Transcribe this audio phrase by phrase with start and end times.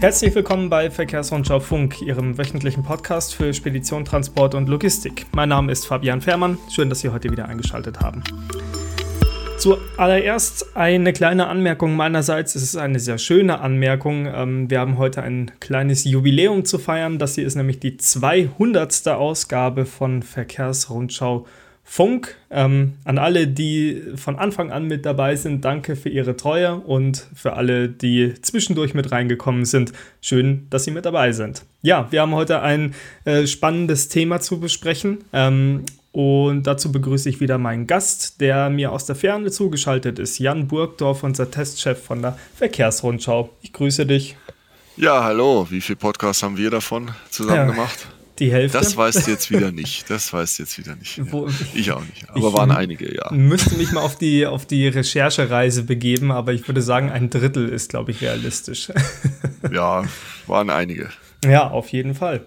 [0.00, 5.26] Herzlich willkommen bei Verkehrsrundschau Funk, Ihrem wöchentlichen Podcast für Spedition, Transport und Logistik.
[5.32, 6.56] Mein Name ist Fabian Fährmann.
[6.70, 8.24] Schön, dass Sie heute wieder eingeschaltet haben.
[9.58, 12.54] Zuallererst eine kleine Anmerkung meinerseits.
[12.54, 14.24] Es ist eine sehr schöne Anmerkung.
[14.26, 17.18] Ähm, wir haben heute ein kleines Jubiläum zu feiern.
[17.18, 19.06] Das hier ist nämlich die 200.
[19.08, 21.48] Ausgabe von Verkehrsrundschau Funk.
[22.50, 27.26] Ähm, an alle, die von Anfang an mit dabei sind, danke für Ihre Treue und
[27.34, 31.64] für alle, die zwischendurch mit reingekommen sind, schön, dass Sie mit dabei sind.
[31.82, 35.18] Ja, wir haben heute ein äh, spannendes Thema zu besprechen.
[35.32, 40.38] Ähm, und dazu begrüße ich wieder meinen Gast, der mir aus der Ferne zugeschaltet ist,
[40.38, 43.50] Jan Burgdorf, unser Testchef von der Verkehrsrundschau.
[43.62, 44.36] Ich grüße dich.
[44.96, 45.66] Ja, hallo.
[45.70, 47.64] Wie viele Podcasts haben wir davon zusammen ja.
[47.66, 48.08] gemacht?
[48.40, 48.78] Die Hälfte?
[48.78, 50.08] Das weißt du jetzt wieder nicht.
[50.08, 51.18] Das weißt du jetzt wieder nicht.
[51.18, 51.24] Ja.
[51.30, 52.28] Wo, ich auch nicht.
[52.30, 53.30] Aber waren einige, ja.
[53.30, 57.68] Müsste mich mal auf die, auf die Recherchereise begeben, aber ich würde sagen, ein Drittel
[57.68, 58.90] ist, glaube ich, realistisch.
[59.70, 60.04] Ja,
[60.46, 61.10] waren einige.
[61.44, 62.46] Ja, auf jeden Fall.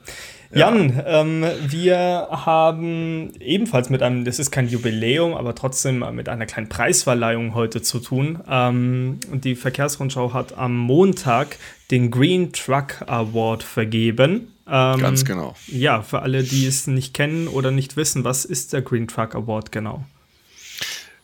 [0.51, 6.45] Jan, ähm, wir haben ebenfalls mit einem, das ist kein Jubiläum, aber trotzdem mit einer
[6.45, 8.39] kleinen Preisverleihung heute zu tun.
[8.49, 11.57] Ähm, und die Verkehrsrundschau hat am Montag
[11.91, 14.52] den Green Truck Award vergeben.
[14.67, 15.55] Ähm, Ganz genau.
[15.67, 19.35] Ja, für alle, die es nicht kennen oder nicht wissen, was ist der Green Truck
[19.35, 20.05] Award genau?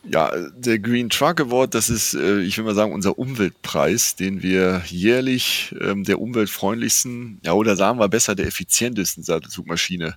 [0.02, 4.42] Ja, der Green Truck Award, das ist, äh, ich will mal sagen, unser Umweltpreis, den
[4.42, 10.16] wir jährlich ähm, der umweltfreundlichsten, ja, oder sagen wir besser, der effizientesten Sattelzugmaschine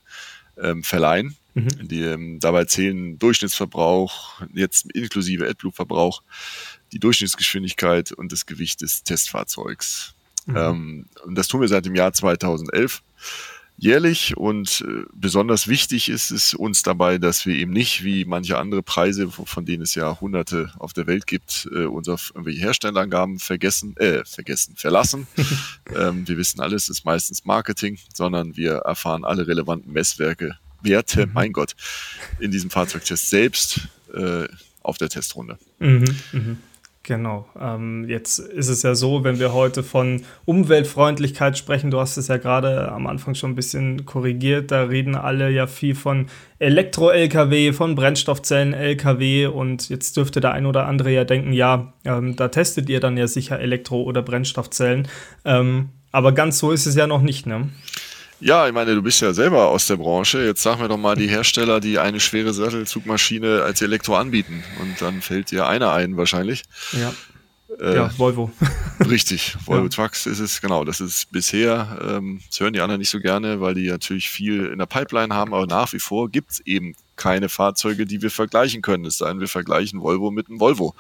[0.57, 1.35] ähm, verleihen.
[1.53, 1.88] Mhm.
[1.88, 6.23] Die, ähm, dabei zählen Durchschnittsverbrauch, jetzt inklusive AdBlue-Verbrauch,
[6.94, 10.16] die Durchschnittsgeschwindigkeit und das Gewicht des Testfahrzeugs.
[10.45, 10.58] Mhm.
[10.58, 13.02] Ähm, und das tun wir seit dem Jahr 2011
[13.77, 18.58] jährlich und äh, besonders wichtig ist es uns dabei, dass wir eben nicht wie manche
[18.58, 22.61] andere Preise, von denen es ja hunderte auf der Welt gibt, äh, uns auf irgendwelche
[22.61, 25.27] Herstellerangaben vergessen, äh, vergessen, verlassen.
[25.95, 31.33] ähm, wir wissen alles, ist meistens Marketing, sondern wir erfahren alle relevanten Messwerke, Werte, mhm.
[31.33, 31.75] mein Gott,
[32.40, 34.47] in diesem Fahrzeugtest selbst äh,
[34.81, 35.57] auf der Testrunde.
[35.79, 36.57] Mhm, mh.
[37.06, 37.46] Genau.
[37.59, 42.30] Ähm, jetzt ist es ja so, wenn wir heute von Umweltfreundlichkeit sprechen, du hast es
[42.30, 46.28] ja gerade am Anfang schon ein bisschen korrigiert, da reden alle ja viel von
[46.59, 52.47] Elektro-Lkw, von Brennstoffzellen-Lkw und jetzt dürfte der ein oder andere ja denken, ja, ähm, da
[52.47, 55.09] testet ihr dann ja sicher Elektro- oder Brennstoffzellen.
[55.44, 57.70] Ähm, aber ganz so ist es ja noch nicht, ne?
[58.39, 60.45] Ja, ich meine, du bist ja selber aus der Branche.
[60.45, 64.63] Jetzt sag mir doch mal die Hersteller, die eine schwere Sattelzugmaschine als Elektro anbieten.
[64.81, 66.63] Und dann fällt dir einer ein wahrscheinlich.
[66.91, 67.13] Ja.
[67.79, 68.51] Äh, ja, Volvo.
[69.09, 69.89] Richtig, Volvo ja.
[69.89, 70.83] Trucks ist es, genau.
[70.83, 74.66] Das ist bisher, ähm, das hören die anderen nicht so gerne, weil die natürlich viel
[74.66, 78.31] in der Pipeline haben, aber nach wie vor gibt es eben keine Fahrzeuge, die wir
[78.31, 79.05] vergleichen können.
[79.05, 80.95] Es sei denn, wir vergleichen Volvo mit einem Volvo.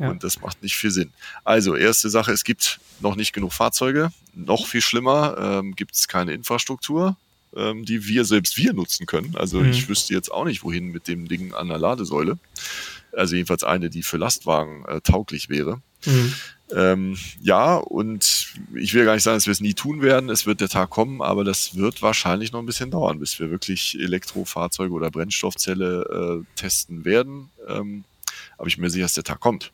[0.00, 0.10] Ja.
[0.10, 1.12] Und das macht nicht viel Sinn.
[1.44, 4.12] Also, erste Sache, es gibt noch nicht genug Fahrzeuge.
[4.34, 7.16] Noch viel schlimmer, ähm, gibt es keine Infrastruktur,
[7.54, 9.36] ähm, die wir selbst wir nutzen können.
[9.36, 9.70] Also mhm.
[9.70, 12.38] ich wüsste jetzt auch nicht, wohin mit dem Ding an der Ladesäule.
[13.12, 15.80] Also jedenfalls eine, die für Lastwagen äh, tauglich wäre.
[16.06, 16.34] Mhm.
[16.72, 20.30] Ähm, ja, und ich will gar nicht sagen, dass wir es nie tun werden.
[20.30, 23.50] Es wird der Tag kommen, aber das wird wahrscheinlich noch ein bisschen dauern, bis wir
[23.50, 27.50] wirklich Elektrofahrzeuge oder Brennstoffzelle äh, testen werden.
[27.66, 28.04] Ähm,
[28.60, 29.72] aber ich bin mir sicher, dass der Tag kommt.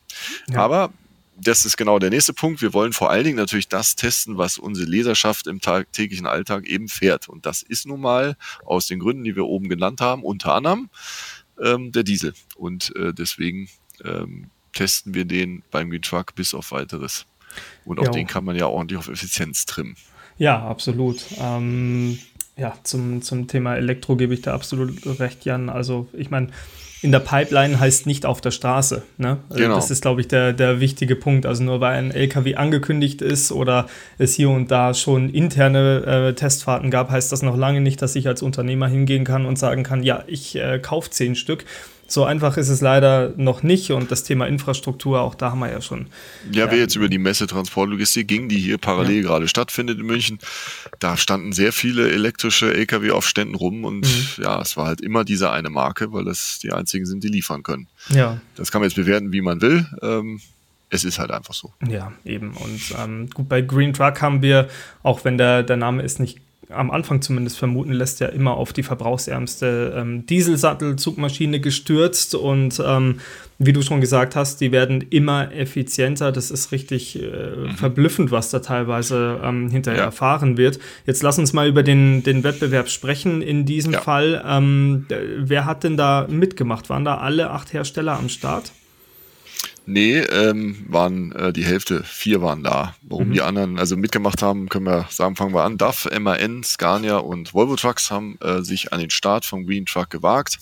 [0.49, 0.59] Ja.
[0.63, 0.93] Aber
[1.39, 2.61] das ist genau der nächste Punkt.
[2.61, 6.87] Wir wollen vor allen Dingen natürlich das testen, was unsere Leserschaft im tagtäglichen Alltag eben
[6.87, 7.27] fährt.
[7.27, 10.89] Und das ist nun mal aus den Gründen, die wir oben genannt haben, unter anderem
[11.61, 12.33] ähm, der Diesel.
[12.55, 13.67] Und äh, deswegen
[14.05, 17.25] ähm, testen wir den beim Green Truck bis auf weiteres.
[17.83, 18.11] Und auch ja.
[18.11, 19.97] den kann man ja ordentlich auf Effizienz trimmen.
[20.37, 21.25] Ja, absolut.
[21.39, 22.19] Ähm,
[22.55, 25.69] ja, zum, zum Thema Elektro gebe ich da absolut recht, Jan.
[25.69, 26.51] Also ich meine,
[27.01, 29.03] in der Pipeline heißt nicht auf der Straße.
[29.17, 29.37] Ne?
[29.49, 29.75] Also genau.
[29.75, 31.45] Das ist, glaube ich, der, der wichtige Punkt.
[31.45, 33.87] Also nur weil ein LKW angekündigt ist oder
[34.17, 38.15] es hier und da schon interne äh, Testfahrten gab, heißt das noch lange nicht, dass
[38.15, 41.65] ich als Unternehmer hingehen kann und sagen kann, ja, ich äh, kaufe zehn Stück.
[42.07, 45.69] So einfach ist es leider noch nicht und das Thema Infrastruktur, auch da haben wir
[45.69, 46.07] ja schon.
[46.51, 49.21] Ja, wir jetzt über die Messe Transportlogistik ging, die hier parallel ja.
[49.23, 50.39] gerade stattfindet in München.
[50.99, 54.43] Da standen sehr viele elektrische Lkw auf Ständen rum und mhm.
[54.43, 57.63] ja, es war halt immer diese eine Marke, weil das die einzigen sind, die liefern
[57.63, 57.87] können.
[58.09, 58.39] Ja.
[58.55, 59.85] Das kann man jetzt bewerten, wie man will.
[60.01, 60.39] Ähm,
[60.89, 61.73] es ist halt einfach so.
[61.85, 62.53] Ja, eben.
[62.55, 64.69] Und ähm, gut, bei Green Truck haben wir,
[65.03, 66.39] auch wenn der, der Name ist nicht
[66.69, 72.35] am Anfang zumindest vermuten lässt, ja immer auf die verbrauchsärmste ähm, Dieselsattelzugmaschine gestürzt.
[72.35, 73.19] Und ähm,
[73.57, 76.31] wie du schon gesagt hast, die werden immer effizienter.
[76.31, 77.69] Das ist richtig äh, mhm.
[77.75, 80.05] verblüffend, was da teilweise ähm, hinterher ja.
[80.05, 80.79] erfahren wird.
[81.05, 83.41] Jetzt lass uns mal über den, den Wettbewerb sprechen.
[83.41, 84.01] In diesem ja.
[84.01, 85.05] Fall, ähm,
[85.37, 86.89] wer hat denn da mitgemacht?
[86.89, 88.73] Waren da alle acht Hersteller am Start?
[89.89, 92.93] Nee, ähm, waren äh, die Hälfte, vier waren da.
[93.03, 93.33] Warum mhm.
[93.33, 95.77] die anderen also mitgemacht haben, können wir sagen, fangen wir an.
[95.77, 100.09] DAF, MAN, Scania und Volvo Trucks haben äh, sich an den Start vom Green Truck
[100.09, 100.59] gewagt.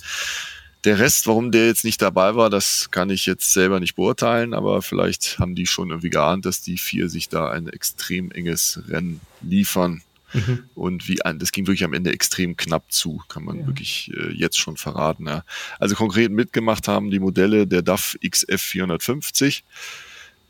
[0.83, 4.53] Der Rest, warum der jetzt nicht dabei war, das kann ich jetzt selber nicht beurteilen,
[4.53, 8.83] aber vielleicht haben die schon irgendwie geahnt, dass die vier sich da ein extrem enges
[8.87, 10.03] Rennen liefern.
[10.35, 10.69] Mhm.
[10.73, 13.67] Und wie das ging wirklich am Ende extrem knapp zu, kann man ja.
[13.67, 15.27] wirklich äh, jetzt schon verraten.
[15.27, 15.43] Ja.
[15.79, 19.63] Also konkret mitgemacht haben die Modelle der DAF XF 450,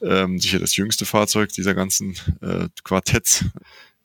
[0.02, 3.46] ähm, sicher das jüngste Fahrzeug dieser ganzen äh, Quartetts.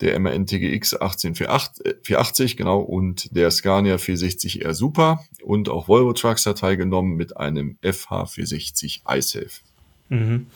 [0.00, 6.60] Der MAN TGX 18480, genau, und der Scania 460R Super und auch Volvo Trucks hat
[6.60, 9.60] teilgenommen mit einem FH 460 iSafe.
[10.08, 10.46] Mhm.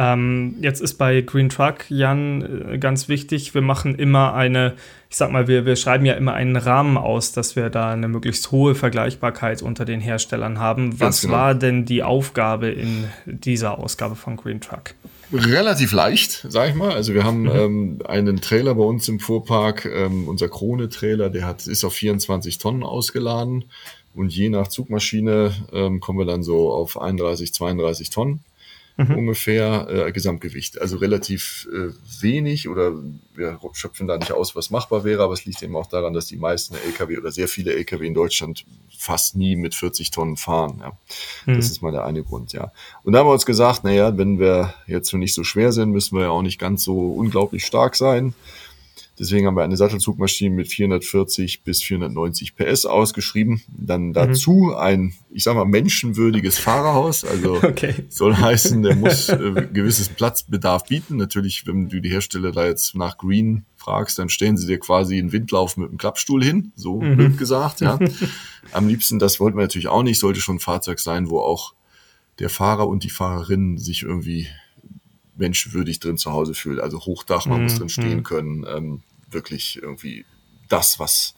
[0.00, 4.74] Ähm, jetzt ist bei Green Truck, Jan, äh, ganz wichtig, wir machen immer eine,
[5.10, 8.06] ich sag mal, wir, wir schreiben ja immer einen Rahmen aus, dass wir da eine
[8.06, 11.00] möglichst hohe Vergleichbarkeit unter den Herstellern haben.
[11.00, 11.34] Was genau.
[11.34, 14.94] war denn die Aufgabe in dieser Ausgabe von Green Truck?
[15.32, 16.92] Relativ leicht, sag ich mal.
[16.92, 17.50] Also wir haben mhm.
[17.50, 22.58] ähm, einen Trailer bei uns im Fuhrpark, ähm, unser Krone-Trailer, der hat, ist auf 24
[22.58, 23.64] Tonnen ausgeladen
[24.14, 28.44] und je nach Zugmaschine ähm, kommen wir dann so auf 31, 32 Tonnen
[28.98, 29.16] mhm.
[29.16, 30.80] ungefähr äh, Gesamtgewicht.
[30.80, 32.92] Also relativ äh, wenig oder
[33.34, 36.26] wir schöpfen da nicht aus, was machbar wäre, aber es liegt eben auch daran, dass
[36.26, 38.66] die meisten Lkw oder sehr viele Lkw in Deutschland
[38.96, 40.78] fast nie mit 40 Tonnen fahren.
[40.80, 40.92] Ja.
[41.46, 41.56] Mhm.
[41.56, 42.72] Das ist mal der eine Grund, ja.
[43.04, 46.16] Und da haben wir uns gesagt, naja, wenn wir jetzt nicht so schwer sind, müssen
[46.16, 48.34] wir ja auch nicht ganz so unglaublich stark sein.
[49.18, 53.62] Deswegen haben wir eine Sattelzugmaschine mit 440 bis 490 PS ausgeschrieben.
[53.68, 54.12] Dann mhm.
[54.12, 54.74] dazu mhm.
[54.74, 57.24] ein, ich sag mal, menschenwürdiges Fahrerhaus.
[57.24, 57.94] Also okay.
[58.08, 61.16] soll heißen, der muss äh, gewisses Platzbedarf bieten.
[61.16, 65.18] Natürlich, wenn du die Hersteller da jetzt nach Green fragst, dann stellen sie dir quasi
[65.18, 67.16] einen Windlauf mit einem Klappstuhl hin, so mhm.
[67.16, 67.98] blöd gesagt, ja.
[68.72, 71.74] Am liebsten, das wollten wir natürlich auch nicht, sollte schon ein Fahrzeug sein, wo auch
[72.38, 74.48] der Fahrer und die Fahrerin sich irgendwie
[75.38, 76.80] menschenwürdig drin zu Hause fühlt.
[76.80, 77.64] Also Hochdach, man mhm.
[77.64, 78.24] muss drin stehen mhm.
[78.24, 78.66] können.
[78.68, 79.00] Ähm,
[79.30, 80.24] wirklich irgendwie
[80.68, 81.34] das, was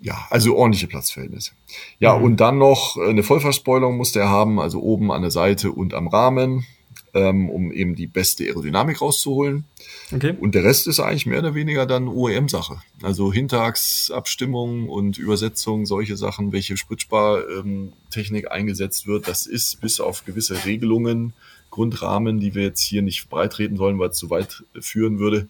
[0.00, 1.52] ja, also ordentliche Platzverhältnisse.
[1.98, 2.24] Ja, mhm.
[2.24, 6.08] und dann noch eine Vollverspoilung musste er haben, also oben an der Seite und am
[6.08, 6.66] Rahmen,
[7.14, 9.64] ähm, um eben die beste Aerodynamik rauszuholen.
[10.12, 10.34] Okay.
[10.38, 12.82] Und der Rest ist eigentlich mehr oder weniger dann OEM-Sache.
[13.02, 20.66] Also Hinterachsabstimmung und Übersetzung, solche Sachen, welche Spritspartechnik eingesetzt wird, das ist bis auf gewisse
[20.66, 21.32] Regelungen,
[21.74, 25.48] Grundrahmen, die wir jetzt hier nicht breitreten sollen, weil es zu weit führen würde,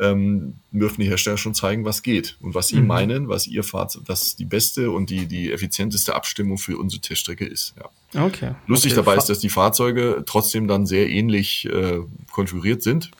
[0.00, 2.86] ähm, dürfen die Hersteller schon zeigen, was geht und was sie mhm.
[2.86, 7.44] meinen, was ihr Fahrzeug, das die beste und die, die effizienteste Abstimmung für unsere Teststrecke
[7.46, 7.74] ist.
[8.14, 8.26] Ja.
[8.26, 8.54] Okay.
[8.68, 9.02] Lustig okay.
[9.04, 11.98] dabei ist, dass die Fahrzeuge trotzdem dann sehr ähnlich äh,
[12.30, 13.10] konfiguriert sind.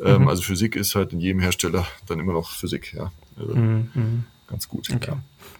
[0.00, 0.28] Ähm, mhm.
[0.28, 3.10] Also Physik ist halt in jedem Hersteller dann immer noch Physik, ja.
[3.36, 3.90] Also mhm.
[3.94, 4.24] mhm.
[4.46, 4.90] Ganz gut.
[4.92, 5.12] Okay.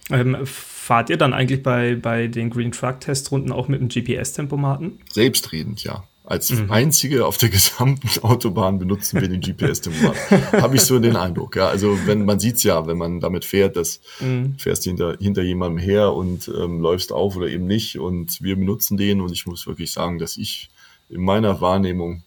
[0.09, 0.17] Ja.
[0.17, 4.99] Ähm, fahrt ihr dann eigentlich bei, bei den Green Truck Testrunden auch mit dem GPS-Tempomaten?
[5.09, 6.03] Selbstredend, ja.
[6.23, 6.71] Als mhm.
[6.71, 10.15] einzige auf der gesamten Autobahn benutzen wir den GPS-Tempomat.
[10.61, 11.55] Habe ich so den Eindruck.
[11.55, 14.55] Ja, also wenn man sieht's ja, wenn man damit fährt, dass mhm.
[14.57, 17.97] fährst hinter hinter jemandem her und ähm, läufst auf oder eben nicht.
[17.97, 19.19] Und wir benutzen den.
[19.19, 20.69] Und ich muss wirklich sagen, dass ich
[21.09, 22.23] in meiner Wahrnehmung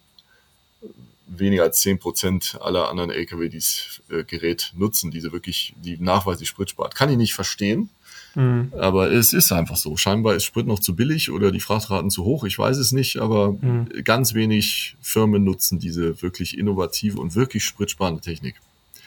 [1.27, 6.49] weniger als zehn Prozent aller anderen LKW dieses äh, Gerät nutzen, diese wirklich die nachweislich
[6.49, 6.95] Sprit spart.
[6.95, 7.89] Kann ich nicht verstehen.
[8.35, 8.73] Mhm.
[8.77, 9.97] Aber es ist einfach so.
[9.97, 12.43] Scheinbar ist Sprit noch zu billig oder die Frachtraten zu hoch.
[12.43, 13.89] Ich weiß es nicht, aber mhm.
[14.03, 18.55] ganz wenig Firmen nutzen diese wirklich innovative und wirklich spritsparende Technik.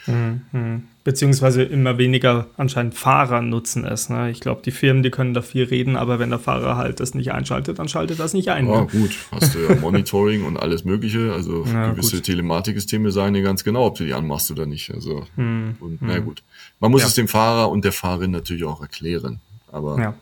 [0.08, 0.82] Mhm.
[1.04, 4.10] Beziehungsweise immer weniger anscheinend Fahrer nutzen es.
[4.10, 4.30] Ne?
[4.30, 7.14] Ich glaube, die Firmen, die können da viel reden, aber wenn der Fahrer halt das
[7.14, 8.68] nicht einschaltet, dann schaltet das nicht ein.
[8.68, 8.86] Ja, ne?
[8.90, 11.32] gut, hast du ja Monitoring und alles Mögliche.
[11.32, 14.92] Also ja, gewisse Telematiksysteme sagen dir ganz genau, ob du die anmachst oder nicht.
[14.92, 16.42] Also, hm, und na gut.
[16.80, 17.08] Man muss ja.
[17.08, 19.40] es dem Fahrer und der Fahrerin natürlich auch erklären.
[19.70, 20.14] Aber ja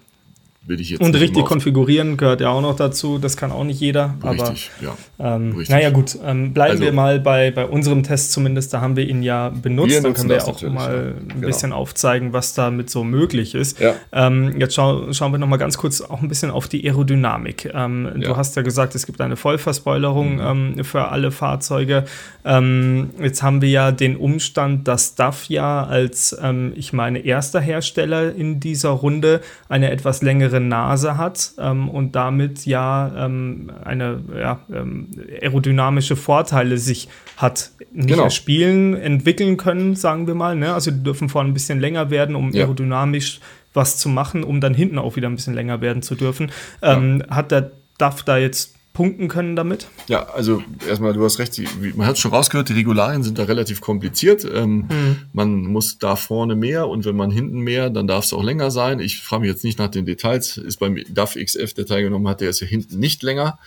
[0.67, 3.19] will ich jetzt Und richtig konfigurieren gehört ja auch noch dazu.
[3.19, 4.15] Das kann auch nicht jeder.
[4.23, 5.37] Richtig, aber, ja.
[5.37, 5.69] Ähm, richtig.
[5.71, 6.19] Naja, gut.
[6.25, 8.75] Ähm, bleiben also, wir mal bei, bei unserem Test zumindest.
[8.75, 10.05] Da haben wir ihn ja benutzt.
[10.05, 11.47] Dann können wir auch mal ein genau.
[11.47, 13.79] bisschen aufzeigen, was damit so möglich ist.
[13.81, 13.95] Ja.
[14.13, 17.71] Ähm, jetzt schau, schauen wir noch mal ganz kurz auch ein bisschen auf die Aerodynamik.
[17.73, 18.29] Ähm, ja.
[18.29, 20.77] Du hast ja gesagt, es gibt eine Vollverspoilerung mhm.
[20.77, 22.05] Ähm, für alle Fahrzeuge.
[22.45, 26.37] Ähm, jetzt haben wir ja den Umstand, dass DAF ja als,
[26.75, 32.13] ich meine, erster Hersteller in dieser Runde eine etwas längere längere Nase hat ähm, und
[32.17, 35.11] damit ja ähm, eine ja, ähm,
[35.41, 38.25] aerodynamische Vorteile sich hat nicht genau.
[38.25, 40.57] erspielen, entwickeln können, sagen wir mal.
[40.57, 40.73] Ne?
[40.73, 42.63] Also die dürfen vorne ein bisschen länger werden, um ja.
[42.63, 43.41] aerodynamisch
[43.75, 46.51] was zu machen, um dann hinten auch wieder ein bisschen länger werden zu dürfen.
[46.83, 47.37] Ähm, ja.
[47.37, 49.89] Hat der DAF da jetzt punkten können damit?
[50.09, 51.61] Ja, also erstmal, du hast recht,
[51.97, 54.47] man hat schon rausgehört, die Regularien sind da relativ kompliziert.
[54.51, 55.17] Ähm, mhm.
[55.35, 58.71] Man muss da vorne mehr und wenn man hinten mehr, dann darf es auch länger
[58.71, 58.99] sein.
[58.99, 60.57] Ich frage mich jetzt nicht nach den Details.
[60.57, 63.59] Ist beim DAF XF, der teilgenommen hat, der ist ja hinten nicht länger.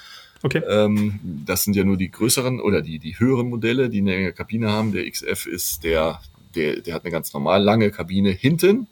[0.42, 0.64] Okay.
[0.68, 4.34] Ähm, das sind ja nur die größeren oder die, die höheren Modelle, die eine enge
[4.34, 4.94] Kabine haben.
[4.94, 6.22] Der XF ist der,
[6.56, 8.88] der, der hat eine ganz normal lange Kabine hinten.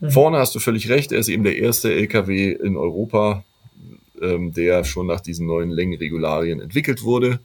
[0.00, 0.10] Mhm.
[0.10, 3.44] Vorne hast du völlig recht, er ist eben der erste LKW in Europa,
[4.22, 7.40] ähm, der schon nach diesen neuen Längenregularien entwickelt wurde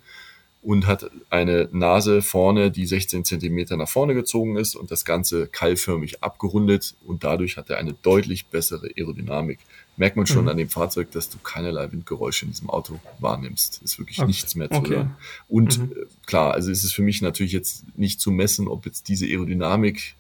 [0.64, 5.48] und hat eine Nase vorne, die 16 Zentimeter nach vorne gezogen ist und das Ganze
[5.48, 9.60] keilförmig abgerundet und dadurch hat er eine deutlich bessere Aerodynamik.
[9.98, 10.50] Merkt man schon mhm.
[10.50, 13.82] an dem Fahrzeug, dass du keinerlei Windgeräusche in diesem Auto wahrnimmst.
[13.84, 14.28] Ist wirklich okay.
[14.28, 14.96] nichts mehr zu okay.
[14.96, 15.16] hören.
[15.50, 15.92] Und mhm.
[15.92, 19.26] Äh, klar, also ist es für mich natürlich jetzt nicht zu messen, ob jetzt diese
[19.26, 20.16] Aerodynamik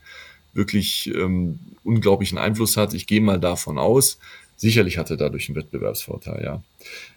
[0.53, 2.93] wirklich ähm, unglaublichen Einfluss hat.
[2.93, 4.19] Ich gehe mal davon aus,
[4.63, 6.63] Sicherlich hat er dadurch einen Wettbewerbsvorteil, ja.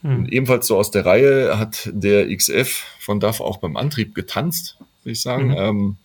[0.02, 0.26] Hm.
[0.26, 5.12] Ebenfalls so aus der Reihe hat der XF von DAF auch beim Antrieb getanzt, würde
[5.12, 5.50] ich sagen.
[5.50, 5.56] Mhm.
[5.56, 5.96] Ähm,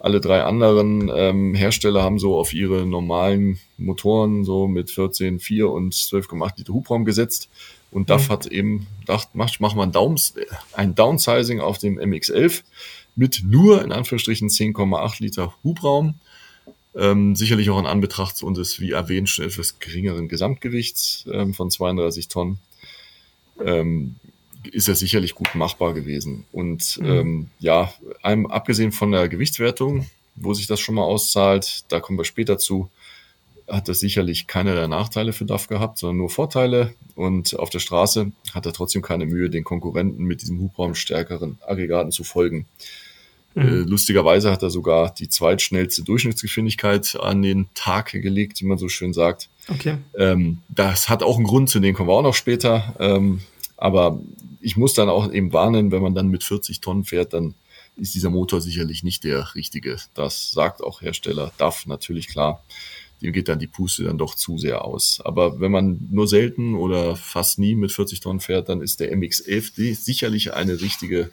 [0.00, 5.70] alle drei anderen ähm, Hersteller haben so auf ihre normalen Motoren so mit 14, 4
[5.70, 7.50] und 12,8 Liter Hubraum gesetzt.
[7.92, 8.32] Und DAF mhm.
[8.32, 10.34] hat eben gedacht, mach, mach mal ein, Downs,
[10.72, 12.64] ein Downsizing auf dem MX-11
[13.14, 16.16] mit nur in Anführungsstrichen 10,8 Liter Hubraum
[16.94, 22.28] ähm, sicherlich auch in Anbetracht unseres, wie erwähnt, schon etwas geringeren Gesamtgewichts ähm, von 32
[22.28, 22.58] Tonnen,
[23.64, 24.16] ähm,
[24.70, 26.44] ist er sicherlich gut machbar gewesen.
[26.52, 27.06] Und mhm.
[27.06, 27.92] ähm, ja,
[28.22, 32.58] einem, abgesehen von der Gewichtswertung, wo sich das schon mal auszahlt, da kommen wir später
[32.58, 32.90] zu,
[33.68, 36.94] hat das sicherlich keine der Nachteile für DAF gehabt, sondern nur Vorteile.
[37.14, 42.10] Und auf der Straße hat er trotzdem keine Mühe, den Konkurrenten mit diesem Hubraumstärkeren Aggregaten
[42.10, 42.66] zu folgen.
[43.54, 43.62] Mhm.
[43.62, 48.88] Äh, lustigerweise hat er sogar die zweitschnellste Durchschnittsgeschwindigkeit an den Tag gelegt, wie man so
[48.88, 49.48] schön sagt.
[49.68, 49.98] Okay.
[50.16, 52.94] Ähm, das hat auch einen Grund, zu dem kommen wir auch noch später.
[52.98, 53.40] Ähm,
[53.76, 54.20] aber
[54.60, 57.54] ich muss dann auch eben warnen, wenn man dann mit 40 Tonnen fährt, dann
[57.96, 59.96] ist dieser Motor sicherlich nicht der richtige.
[60.14, 62.62] Das sagt auch Hersteller DAF natürlich klar.
[63.20, 65.20] Dem geht dann die Puste dann doch zu sehr aus.
[65.22, 69.14] Aber wenn man nur selten oder fast nie mit 40 Tonnen fährt, dann ist der
[69.14, 71.30] MX-11 sicherlich eine richtige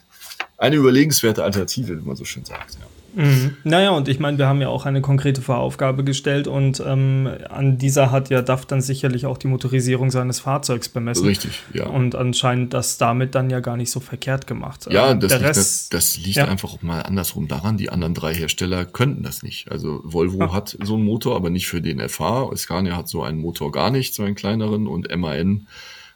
[0.56, 2.74] eine überlegenswerte Alternative, wie man so schön sagt.
[2.74, 2.86] Ja.
[3.14, 3.56] Mhm.
[3.64, 7.78] Naja, und ich meine, wir haben ja auch eine konkrete Voraufgabe gestellt und ähm, an
[7.78, 11.26] dieser hat ja DAF dann sicherlich auch die Motorisierung seines Fahrzeugs bemessen.
[11.26, 11.86] Richtig, ja.
[11.86, 14.86] Und anscheinend das damit dann ja gar nicht so verkehrt gemacht.
[14.90, 16.44] Ja, ähm, das, liegt, Rest, das, liegt ja.
[16.46, 17.76] einfach mal andersrum daran.
[17.76, 19.70] Die anderen drei Hersteller könnten das nicht.
[19.70, 20.52] Also Volvo ah.
[20.52, 22.50] hat so einen Motor, aber nicht für den FH.
[22.56, 25.66] Scania hat so einen Motor gar nicht, so einen kleineren und MAN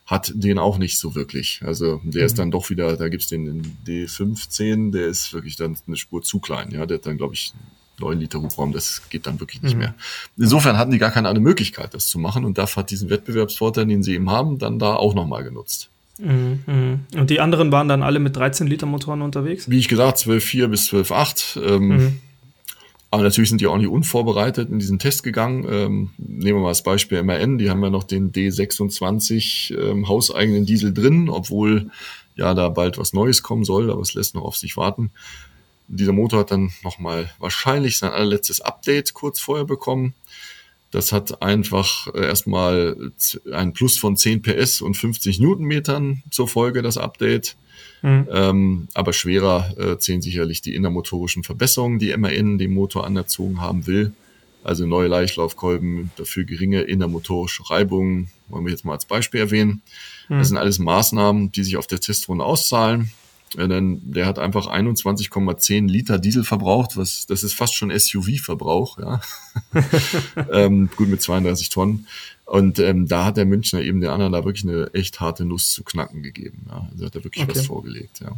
[0.06, 1.60] hat den auch nicht so wirklich.
[1.64, 2.26] Also der mhm.
[2.26, 6.38] ist dann doch wieder, da gibt's den D15, der ist wirklich dann eine Spur zu
[6.38, 6.70] klein.
[6.70, 7.52] Ja, der hat dann, glaube ich,
[8.00, 9.80] 9 Liter Hubraum, das geht dann wirklich nicht mhm.
[9.80, 9.94] mehr.
[10.36, 13.86] Insofern hatten die gar keine andere Möglichkeit, das zu machen und DAF hat diesen Wettbewerbsvorteil,
[13.86, 15.88] den sie eben haben, dann da auch nochmal genutzt.
[16.18, 17.00] Mhm, mhm.
[17.16, 19.70] Und die anderen waren dann alle mit 13 Liter Motoren unterwegs?
[19.70, 21.74] Wie ich gesagt, 12,4 bis 12,8.
[21.74, 22.20] Ähm, mhm.
[23.12, 25.66] Aber natürlich sind die auch nicht unvorbereitet in diesen Test gegangen.
[25.68, 30.64] Ähm, nehmen wir mal das Beispiel MAN, die haben ja noch den D26 ähm, hauseigenen
[30.64, 31.90] Diesel drin, obwohl
[32.36, 35.10] ja da bald was Neues kommen soll, aber es lässt noch auf sich warten.
[35.88, 40.14] Dieser Motor hat dann nochmal wahrscheinlich sein allerletztes Update kurz vorher bekommen.
[40.92, 43.12] Das hat einfach äh, erstmal
[43.50, 47.56] ein Plus von 10 PS und 50 Newtonmetern zur Folge, das Update.
[48.02, 48.28] Mhm.
[48.30, 53.86] Ähm, aber schwerer äh, zählen sicherlich die innermotorischen Verbesserungen, die MAN dem Motor anerzogen haben
[53.86, 54.12] will.
[54.64, 59.82] Also neue Leichtlaufkolben, dafür geringe innermotorische Reibungen, wollen wir jetzt mal als Beispiel erwähnen.
[60.28, 60.38] Mhm.
[60.38, 63.10] Das sind alles Maßnahmen, die sich auf der Testrunde auszahlen.
[63.54, 69.20] Denn der hat einfach 21,10 Liter Diesel verbraucht, was das ist fast schon SUV-Verbrauch, ja.
[70.52, 72.06] ähm, gut mit 32 Tonnen.
[72.44, 75.72] Und ähm, da hat der Münchner eben den anderen da wirklich eine echt harte Nuss
[75.72, 76.66] zu knacken gegeben.
[76.68, 76.88] Ja.
[76.90, 77.54] Also hat er wirklich okay.
[77.54, 78.36] was vorgelegt, ja.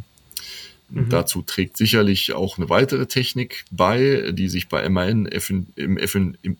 [0.89, 1.09] Mhm.
[1.09, 6.57] Dazu trägt sicherlich auch eine weitere Technik bei, die sich bei MAN im, im, im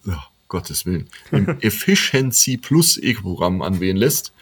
[0.47, 4.33] Gottes Willen, im Efficiency Plus Eco-Programm anwählen lässt.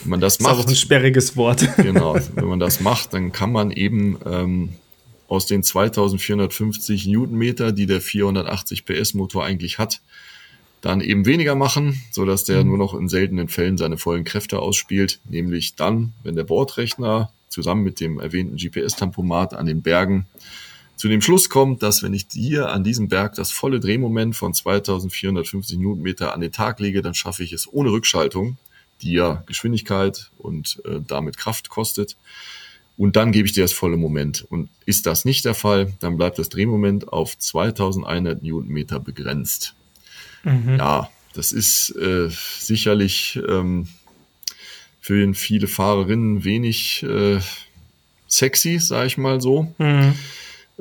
[0.00, 0.58] Wenn man das, das macht.
[0.58, 1.68] Ist auch ein sperriges Wort.
[1.76, 2.14] genau.
[2.34, 4.70] Wenn man das macht, dann kann man eben ähm,
[5.28, 10.02] aus den 2450 Newtonmeter, die der 480 PS Motor eigentlich hat,
[10.82, 12.68] dann eben weniger machen, so dass der mhm.
[12.68, 17.82] nur noch in seltenen Fällen seine vollen Kräfte ausspielt, nämlich dann, wenn der Bordrechner zusammen
[17.82, 20.26] mit dem erwähnten GPS-Tempomat an den Bergen
[21.02, 24.54] zu dem Schluss kommt, dass wenn ich hier an diesem Berg das volle Drehmoment von
[24.54, 28.56] 2450 Newtonmeter an den Tag lege, dann schaffe ich es ohne Rückschaltung,
[29.00, 32.16] die ja Geschwindigkeit und äh, damit Kraft kostet.
[32.96, 34.46] Und dann gebe ich dir das volle Moment.
[34.48, 39.74] Und ist das nicht der Fall, dann bleibt das Drehmoment auf 2100 Newtonmeter begrenzt.
[40.44, 40.76] Mhm.
[40.78, 43.88] Ja, das ist äh, sicherlich ähm,
[45.00, 47.40] für viele Fahrerinnen wenig äh,
[48.28, 49.74] sexy, sage ich mal so.
[49.78, 50.14] Mhm.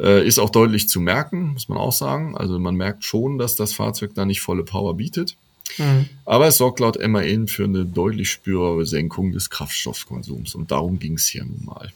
[0.01, 2.35] Äh, ist auch deutlich zu merken, muss man auch sagen.
[2.35, 5.35] Also man merkt schon, dass das Fahrzeug da nicht volle Power bietet.
[5.77, 6.09] Mhm.
[6.25, 11.13] Aber es sorgt laut MAN für eine deutlich spürbare Senkung des Kraftstoffkonsums und darum ging
[11.13, 11.91] es hier nun mal.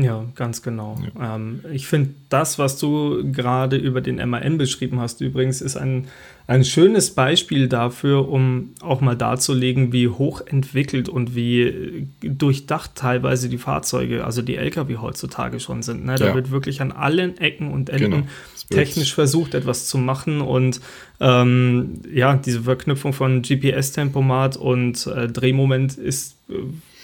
[0.00, 0.96] Ja, ganz genau.
[1.16, 1.34] Ja.
[1.34, 6.06] Ähm, ich finde, das, was du gerade über den MAN beschrieben hast, übrigens, ist ein,
[6.46, 13.58] ein schönes Beispiel dafür, um auch mal darzulegen, wie hochentwickelt und wie durchdacht teilweise die
[13.58, 16.04] Fahrzeuge, also die Lkw heutzutage schon sind.
[16.04, 16.14] Ne?
[16.14, 16.34] Da ja.
[16.34, 18.26] wird wirklich an allen Ecken und Enden genau.
[18.70, 20.80] technisch versucht, etwas zu machen und
[21.18, 26.54] ähm, ja, diese Verknüpfung von GPS-Tempomat und äh, Drehmoment ist äh,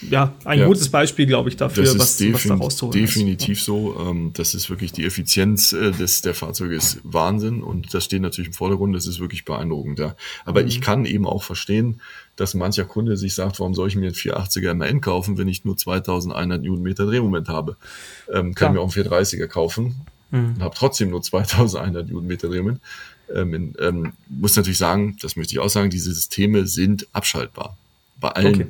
[0.03, 0.67] ja, ein ja.
[0.67, 3.65] gutes Beispiel, glaube ich, dafür, was, was da rauszuholen definitiv ist.
[3.65, 3.97] so.
[3.99, 8.23] Ähm, das ist wirklich die Effizienz äh, des, der Fahrzeuge ist Wahnsinn und das steht
[8.23, 9.99] natürlich im Vordergrund, das ist wirklich beeindruckend.
[9.99, 10.17] Ja.
[10.45, 10.69] Aber mhm.
[10.69, 12.01] ich kann eben auch verstehen,
[12.37, 15.65] dass mancher Kunde sich sagt, warum soll ich mir einen 480er MAN kaufen, wenn ich
[15.65, 17.77] nur 2100 Newtonmeter Drehmoment habe?
[18.33, 19.95] Ähm, kann mir auch einen 430er kaufen
[20.31, 20.55] mhm.
[20.57, 22.81] und habe trotzdem nur 2100 Newtonmeter Drehmoment.
[23.35, 27.77] Ähm, in, ähm, muss natürlich sagen, das möchte ich auch sagen, diese Systeme sind abschaltbar.
[28.21, 28.67] Bei allen okay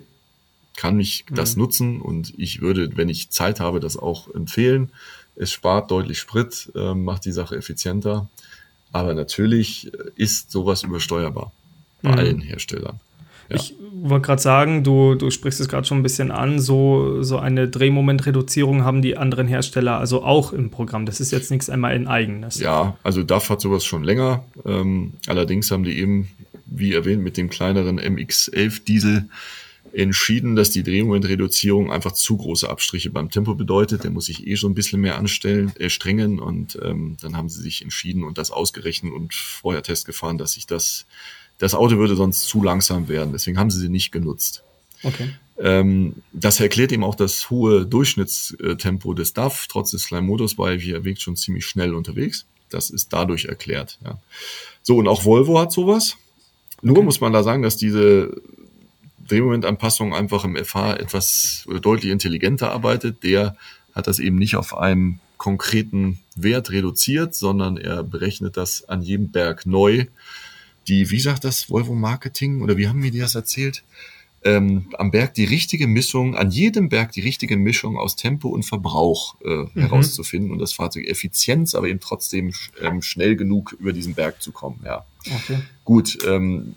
[0.76, 1.34] kann ich mhm.
[1.34, 4.90] das nutzen und ich würde, wenn ich Zeit habe, das auch empfehlen.
[5.36, 8.28] Es spart deutlich Sprit, äh, macht die Sache effizienter.
[8.92, 11.52] Aber natürlich ist sowas übersteuerbar
[12.02, 12.18] bei mhm.
[12.18, 13.00] allen Herstellern.
[13.48, 13.56] Ja.
[13.56, 17.38] Ich wollte gerade sagen, du, du sprichst es gerade schon ein bisschen an, so, so
[17.38, 21.06] eine Drehmomentreduzierung haben die anderen Hersteller also auch im Programm.
[21.06, 22.58] Das ist jetzt nichts einmal in eigenes.
[22.60, 24.44] Ja, also DAF hat sowas schon länger.
[24.64, 26.30] Ähm, allerdings haben die eben,
[26.66, 29.28] wie erwähnt, mit dem kleineren MX-11 Diesel
[29.94, 34.04] entschieden, dass die Drehmomentreduzierung einfach zu große Abstriche beim Tempo bedeutet.
[34.04, 37.48] Der muss sich eh schon ein bisschen mehr anstellen, äh, strengen und ähm, dann haben
[37.48, 41.06] sie sich entschieden und das ausgerechnet und vorher Test gefahren, dass sich das,
[41.58, 43.32] das Auto würde sonst zu langsam werden.
[43.32, 44.64] Deswegen haben sie sie nicht genutzt.
[45.02, 45.30] Okay.
[45.58, 50.80] Ähm, das erklärt eben auch das hohe Durchschnittstempo des DAF, trotz des kleinen Motors, weil
[50.80, 52.46] wie er wirkt schon ziemlich schnell unterwegs.
[52.70, 53.98] Das ist dadurch erklärt.
[54.04, 54.18] Ja.
[54.82, 56.16] So, und auch Volvo hat sowas.
[56.82, 57.04] Nur okay.
[57.04, 58.42] muss man da sagen, dass diese
[59.28, 63.22] Drehmomentanpassung einfach im FH etwas oder deutlich intelligenter arbeitet.
[63.22, 63.56] Der
[63.94, 69.30] hat das eben nicht auf einem konkreten Wert reduziert, sondern er berechnet das an jedem
[69.30, 70.06] Berg neu.
[70.88, 73.82] Die, wie sagt das Volvo Marketing oder wie haben wir dir das erzählt?
[74.46, 78.64] Ähm, am Berg die richtige Mischung, an jedem Berg die richtige Mischung aus Tempo und
[78.64, 79.70] Verbrauch äh, mhm.
[79.74, 84.52] herauszufinden und das Fahrzeug Effizienz, aber eben trotzdem ähm, schnell genug über diesen Berg zu
[84.52, 84.80] kommen.
[84.84, 85.06] Ja.
[85.24, 85.60] Okay.
[85.84, 86.74] Gut, ähm,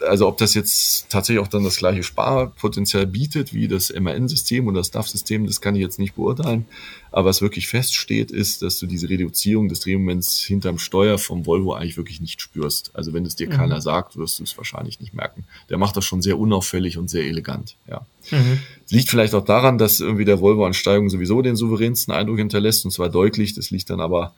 [0.00, 4.78] also ob das jetzt tatsächlich auch dann das gleiche Sparpotenzial bietet wie das MAN-System oder
[4.78, 6.66] das DAF-System, das kann ich jetzt nicht beurteilen.
[7.10, 11.72] Aber was wirklich feststeht, ist, dass du diese Reduzierung des Drehmoments hinterm Steuer vom Volvo
[11.72, 12.90] eigentlich wirklich nicht spürst.
[12.94, 13.52] Also wenn es dir mhm.
[13.52, 15.44] keiner sagt, wirst du es wahrscheinlich nicht merken.
[15.70, 18.06] Der macht das schon sehr unauffällig und sehr elegant, ja.
[18.30, 18.60] Mhm.
[18.90, 22.84] Liegt vielleicht auch daran, dass irgendwie der Volvo an Steigung sowieso den souveränsten Eindruck hinterlässt,
[22.84, 23.54] und zwar deutlich.
[23.54, 24.34] Das liegt dann aber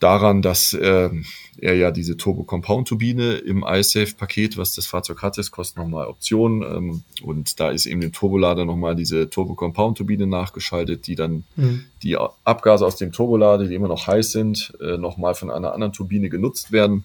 [0.00, 1.10] daran, dass äh,
[1.58, 6.62] er ja diese Turbo-Compound-Turbine im iSafe-Paket, was das Fahrzeug hat, das kostet nochmal Optionen.
[6.62, 11.84] Ähm, und da ist eben dem Turbolader nochmal diese Turbo-Compound-Turbine nachgeschaltet, die dann mhm.
[12.02, 15.92] die Abgase aus dem Turbolader, die immer noch heiß sind, äh, nochmal von einer anderen
[15.92, 17.04] Turbine genutzt werden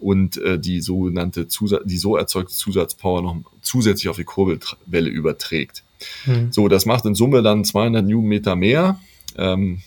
[0.00, 5.84] und äh, die sogenannte Zusatz, die so erzeugte Zusatzpower noch zusätzlich auf die Kurbelwelle überträgt.
[6.26, 6.52] Mhm.
[6.52, 9.00] So, das macht in Summe dann 200 Newtonmeter mehr.
[9.36, 9.80] Ähm,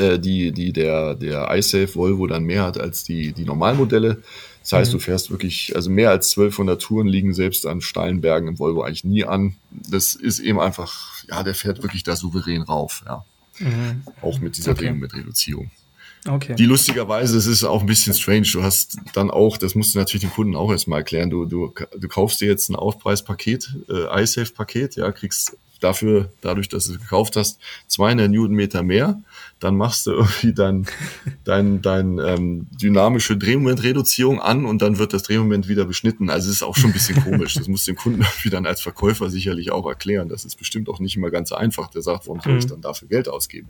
[0.00, 4.22] äh, die, die der, der iSafe Volvo dann mehr hat als die, die Normalmodelle.
[4.62, 4.98] Das heißt, mhm.
[4.98, 8.82] du fährst wirklich, also mehr als 1200 Touren liegen selbst an steilen Bergen im Volvo
[8.82, 9.56] eigentlich nie an.
[9.70, 13.24] Das ist eben einfach, ja, der fährt wirklich da souverän rauf, ja.
[13.58, 14.02] Mhm.
[14.22, 14.86] Auch mit dieser okay.
[14.86, 15.70] Drehung, mit Reduzierung.
[16.26, 16.54] Okay.
[16.54, 18.46] Die lustigerweise, es ist auch ein bisschen strange.
[18.52, 21.30] Du hast dann auch, das musst du natürlich den Kunden auch erstmal erklären.
[21.30, 26.86] Du, du, du kaufst dir jetzt ein Aufpreispaket, äh, iSafe-Paket, ja, kriegst dafür, dadurch, dass
[26.86, 29.20] du gekauft hast, 200 Newtonmeter mehr.
[29.58, 30.86] Dann machst du irgendwie dein,
[31.44, 36.30] dein, dein ähm, dynamische Drehmomentreduzierung an und dann wird das Drehmoment wieder beschnitten.
[36.30, 37.54] Also es ist auch schon ein bisschen komisch.
[37.54, 40.28] Das muss dem Kunden irgendwie dann als Verkäufer sicherlich auch erklären.
[40.28, 41.90] Das ist bestimmt auch nicht immer ganz einfach.
[41.90, 42.70] Der sagt, warum soll ich mhm.
[42.70, 43.68] dann dafür Geld ausgeben?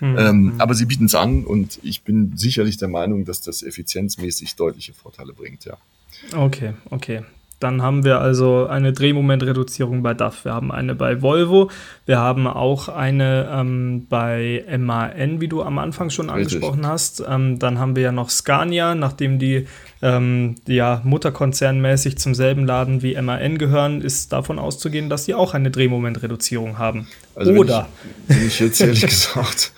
[0.00, 0.18] Mhm.
[0.18, 4.54] Ähm, aber sie bieten es an und ich bin sicherlich der Meinung, dass das effizienzmäßig
[4.56, 5.76] deutliche Vorteile bringt, ja.
[6.34, 7.22] Okay, okay.
[7.62, 10.44] Dann haben wir also eine Drehmomentreduzierung bei DAF.
[10.44, 11.70] Wir haben eine bei Volvo.
[12.06, 16.90] Wir haben auch eine ähm, bei MAN, wie du am Anfang schon angesprochen Richtig.
[16.90, 17.24] hast.
[17.28, 19.68] Ähm, dann haben wir ja noch Scania, nachdem die
[20.02, 25.54] ähm, ja, mutterkonzernmäßig zum selben Laden wie MAN gehören, ist davon auszugehen, dass sie auch
[25.54, 27.06] eine Drehmomentreduzierung haben.
[27.36, 27.86] Also Oder?
[28.26, 29.72] Wenn ich, wenn ich jetzt ehrlich gesagt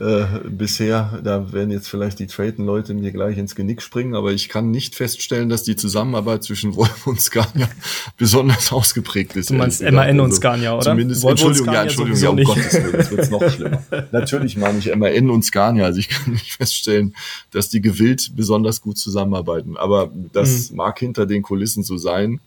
[0.00, 1.20] äh, bisher.
[1.24, 4.94] Da werden jetzt vielleicht die Traden-Leute mir gleich ins Genick springen, aber ich kann nicht
[4.94, 7.68] feststellen, dass die Zusammenarbeit zwischen Volvo und Scania
[8.16, 9.50] besonders ausgeprägt ist.
[9.50, 10.82] Du meinst MAN und also Scania, oder?
[10.82, 13.82] Zumindest, Volvo Entschuldigung, ja, Entschuldigung, ja, um Gottes Willen, jetzt wird's noch schlimmer.
[14.12, 17.14] Natürlich meine ich MAN und Scania, also ich kann nicht feststellen,
[17.50, 20.76] dass die gewillt besonders gut zusammenarbeiten, aber das mhm.
[20.76, 22.40] mag hinter den Kulissen so sein.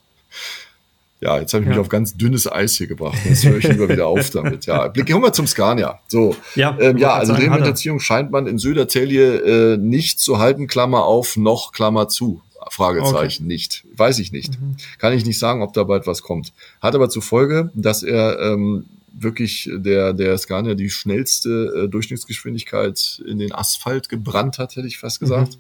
[1.22, 1.76] Ja, jetzt habe ich ja.
[1.76, 3.18] mich auf ganz dünnes Eis hier gebracht.
[3.24, 4.66] Jetzt höre ich lieber wieder auf damit.
[4.66, 6.00] Ja, Blick, gehen wir zum Scania.
[6.08, 10.66] So, ja, ähm, ja also die Implementierung scheint man in Södertälje äh, nicht zu halten,
[10.66, 12.42] Klammer auf, noch Klammer zu.
[12.70, 13.54] Fragezeichen okay.
[13.54, 13.86] nicht.
[13.96, 14.60] Weiß ich nicht.
[14.60, 14.78] Mhm.
[14.98, 16.54] Kann ich nicht sagen, ob da bald was kommt.
[16.82, 23.22] Hat aber zur Folge, dass er ähm, wirklich der, der Scania die schnellste äh, Durchschnittsgeschwindigkeit
[23.28, 25.58] in den Asphalt gebrannt hat, hätte ich fast gesagt.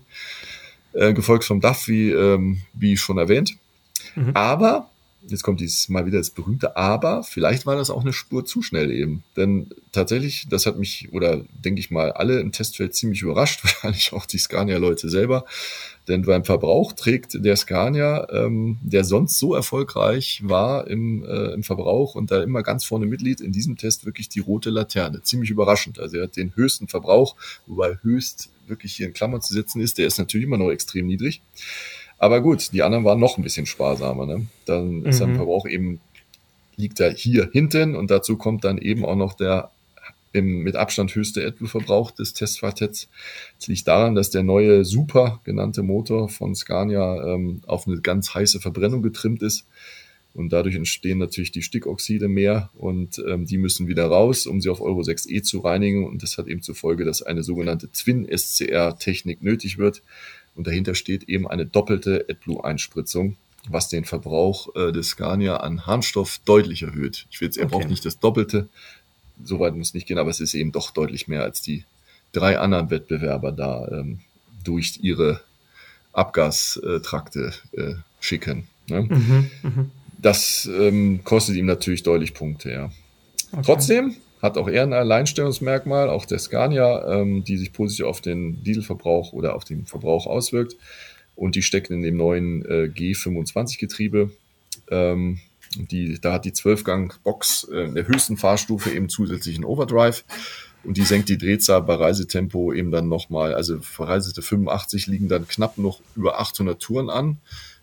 [0.94, 1.02] Mhm.
[1.02, 3.56] Äh, gefolgt vom DAF, wie, ähm, wie schon erwähnt.
[4.16, 4.32] Mhm.
[4.34, 4.91] Aber
[5.28, 8.62] jetzt kommt dieses mal wieder das berühmte Aber, vielleicht war das auch eine Spur zu
[8.62, 9.24] schnell eben.
[9.38, 14.14] Denn tatsächlich, das hat mich, oder denke ich mal, alle im Testfeld ziemlich überrascht, wahrscheinlich
[14.14, 15.46] auch die Scania-Leute selber.
[16.08, 21.64] Denn beim Verbrauch trägt der Scania, ähm, der sonst so erfolgreich war im, äh, im
[21.64, 25.22] Verbrauch und da immer ganz vorne Mitglied, in diesem Test wirklich die rote Laterne.
[25.22, 26.00] Ziemlich überraschend.
[26.00, 27.36] Also er hat den höchsten Verbrauch,
[27.68, 30.00] wobei höchst wirklich hier in Klammern zu setzen ist.
[30.00, 31.42] Der ist natürlich immer noch extrem niedrig.
[32.22, 34.28] Aber gut, die anderen waren noch ein bisschen sparsamer.
[34.28, 34.46] Ne?
[34.66, 35.06] Dann mhm.
[35.08, 36.00] ist sein Verbrauch eben,
[36.76, 39.72] liegt er hier hinten und dazu kommt dann eben auch noch der
[40.32, 43.10] im mit Abstand höchste AdBlue-Verbrauch des Testquartetts.
[43.58, 48.36] Das liegt daran, dass der neue Super genannte Motor von Scania ähm, auf eine ganz
[48.36, 49.66] heiße Verbrennung getrimmt ist.
[50.36, 54.70] Und dadurch entstehen natürlich die Stickoxide mehr und ähm, die müssen wieder raus, um sie
[54.70, 56.06] auf Euro 6e zu reinigen.
[56.06, 60.04] Und das hat eben zur Folge, dass eine sogenannte Twin-SCR-Technik nötig wird.
[60.56, 63.38] Und dahinter steht eben eine doppelte AdBlue-Einspritzung,
[63.70, 67.28] was den Verbrauch äh, des Scania an Harnstoff deutlich erhöht.
[67.32, 67.76] Ich will jetzt, er okay.
[67.76, 68.70] braucht nicht das Doppelte,
[69.44, 71.86] so weit muss nicht gehen, aber es ist eben doch deutlich mehr als die
[72.32, 74.20] drei anderen Wettbewerber da ähm,
[74.64, 75.42] durch ihre
[76.14, 78.68] Abgastrakte äh, schicken.
[78.88, 79.04] Ne?
[79.04, 79.86] Mhm, mh.
[80.18, 82.92] Das ähm, kostet ihm natürlich deutlich Punkte, ja.
[83.52, 83.62] Okay.
[83.66, 88.64] Trotzdem hat auch er ein Alleinstellungsmerkmal, auch der Scania, ähm, die sich positiv auf den
[88.64, 90.76] Dieselverbrauch oder auf den Verbrauch auswirkt.
[91.36, 94.32] Und die stecken in dem neuen äh, G25-Getriebe.
[94.90, 95.40] Ähm,
[95.76, 100.24] die, da hat die 12-Gang-Box äh, in der höchsten Fahrstufe eben zusätzlichen Overdrive.
[100.84, 103.54] Und die senkt die Drehzahl bei Reisetempo eben dann nochmal.
[103.54, 107.38] Also verreisete 85 liegen dann knapp noch über 800 Touren an.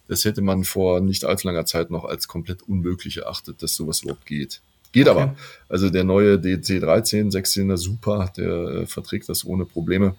[0.09, 4.03] Das hätte man vor nicht allzu langer Zeit noch als komplett unmöglich erachtet, dass sowas
[4.03, 4.61] überhaupt geht.
[4.92, 5.20] Geht okay.
[5.20, 5.37] aber.
[5.68, 10.14] Also der neue DC13 Sechszylinder Super, der äh, verträgt das ohne Probleme.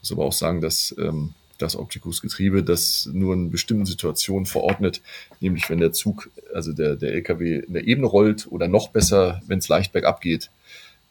[0.00, 5.02] Muss aber auch sagen, dass ähm, das Optikus-Getriebe das nur in bestimmten Situationen verordnet,
[5.40, 9.42] nämlich wenn der Zug, also der, der LKW in der Ebene rollt oder noch besser,
[9.46, 10.50] wenn es leicht bergab geht,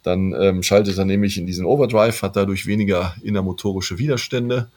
[0.03, 4.69] dann ähm, schaltet er nämlich in diesen Overdrive, hat dadurch weniger innermotorische Widerstände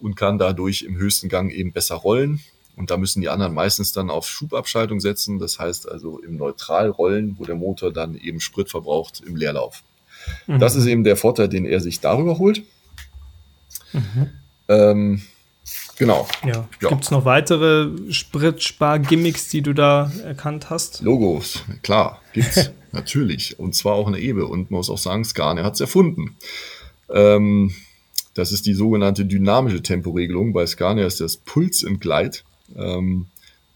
[0.00, 2.40] und kann dadurch im höchsten Gang eben besser rollen.
[2.78, 5.40] Und da müssen die anderen meistens dann auf Schubabschaltung setzen.
[5.40, 9.82] Das heißt also im Neutralrollen, wo der Motor dann eben Sprit verbraucht im Leerlauf.
[10.46, 10.60] Mhm.
[10.60, 12.62] Das ist eben der Vorteil, den er sich darüber holt.
[13.92, 14.30] Mhm.
[14.68, 15.22] Ähm,
[15.96, 16.28] genau.
[16.44, 16.68] Ja.
[16.80, 16.88] ja.
[16.88, 21.02] Gibt es noch weitere Spritspar-Gimmicks, die du da erkannt hast?
[21.02, 23.58] Logos, klar, gibt's natürlich.
[23.58, 24.46] Und zwar auch eine Ebe.
[24.46, 26.36] Und man muss auch sagen, Scania hat es erfunden.
[27.10, 27.74] Ähm,
[28.34, 30.52] das ist die sogenannte dynamische Temporegelung.
[30.52, 32.38] Bei Scania ist das Puls Glide.
[32.76, 33.26] Ähm,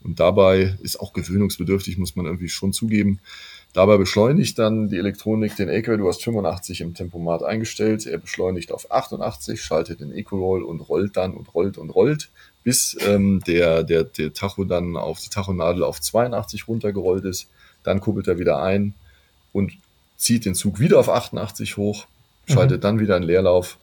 [0.02, 3.20] und dabei ist auch gewöhnungsbedürftig, muss man irgendwie schon zugeben.
[3.72, 5.96] Dabei beschleunigt dann die Elektronik den LKW.
[5.96, 8.06] Du hast 85 im Tempomat eingestellt.
[8.06, 12.28] Er beschleunigt auf 88, schaltet den Eco-Roll und rollt dann und rollt und rollt,
[12.64, 17.48] bis ähm, der, der, der Tacho dann auf die Tachonadel auf 82 runtergerollt ist.
[17.82, 18.94] Dann kuppelt er wieder ein
[19.52, 19.72] und
[20.16, 22.06] zieht den Zug wieder auf 88 hoch,
[22.46, 22.82] schaltet mhm.
[22.82, 23.78] dann wieder einen Leerlauf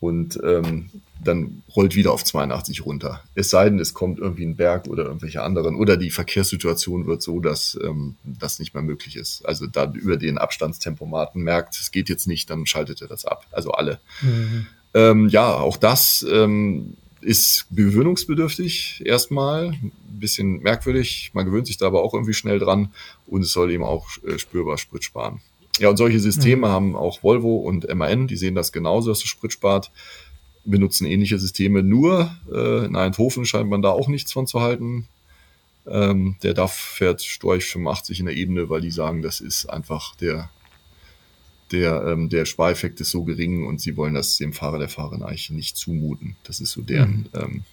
[0.00, 0.90] und ähm,
[1.22, 3.22] dann rollt wieder auf 82 runter.
[3.34, 7.22] Es sei denn, es kommt irgendwie ein Berg oder irgendwelche anderen oder die Verkehrssituation wird
[7.22, 9.44] so, dass ähm, das nicht mehr möglich ist.
[9.44, 13.46] Also da über den Abstandstempomaten merkt, es geht jetzt nicht, dann schaltet er das ab.
[13.50, 14.00] Also alle.
[14.22, 14.66] Mhm.
[14.94, 21.32] Ähm, ja, auch das ähm, ist gewöhnungsbedürftig erstmal, ein bisschen merkwürdig.
[21.34, 22.92] Man gewöhnt sich da aber auch irgendwie schnell dran
[23.26, 25.40] und es soll eben auch äh, spürbar Sprit sparen.
[25.78, 26.72] Ja, und solche Systeme mhm.
[26.72, 29.90] haben auch Volvo und MAN, die sehen das genauso, dass es Sprit spart,
[30.64, 31.82] benutzen ähnliche Systeme.
[31.82, 35.08] Nur äh, in Eindhoven scheint man da auch nichts von zu halten.
[35.86, 40.14] Ähm, der DAF fährt Storch 85 in der Ebene, weil die sagen, das ist einfach
[40.16, 40.50] der,
[41.72, 45.22] der, ähm, der Spareffekt ist so gering und sie wollen das dem Fahrer der Fahrerin
[45.22, 46.36] eigentlich nicht zumuten.
[46.44, 47.40] Das ist so deren mhm.
[47.40, 47.64] ähm,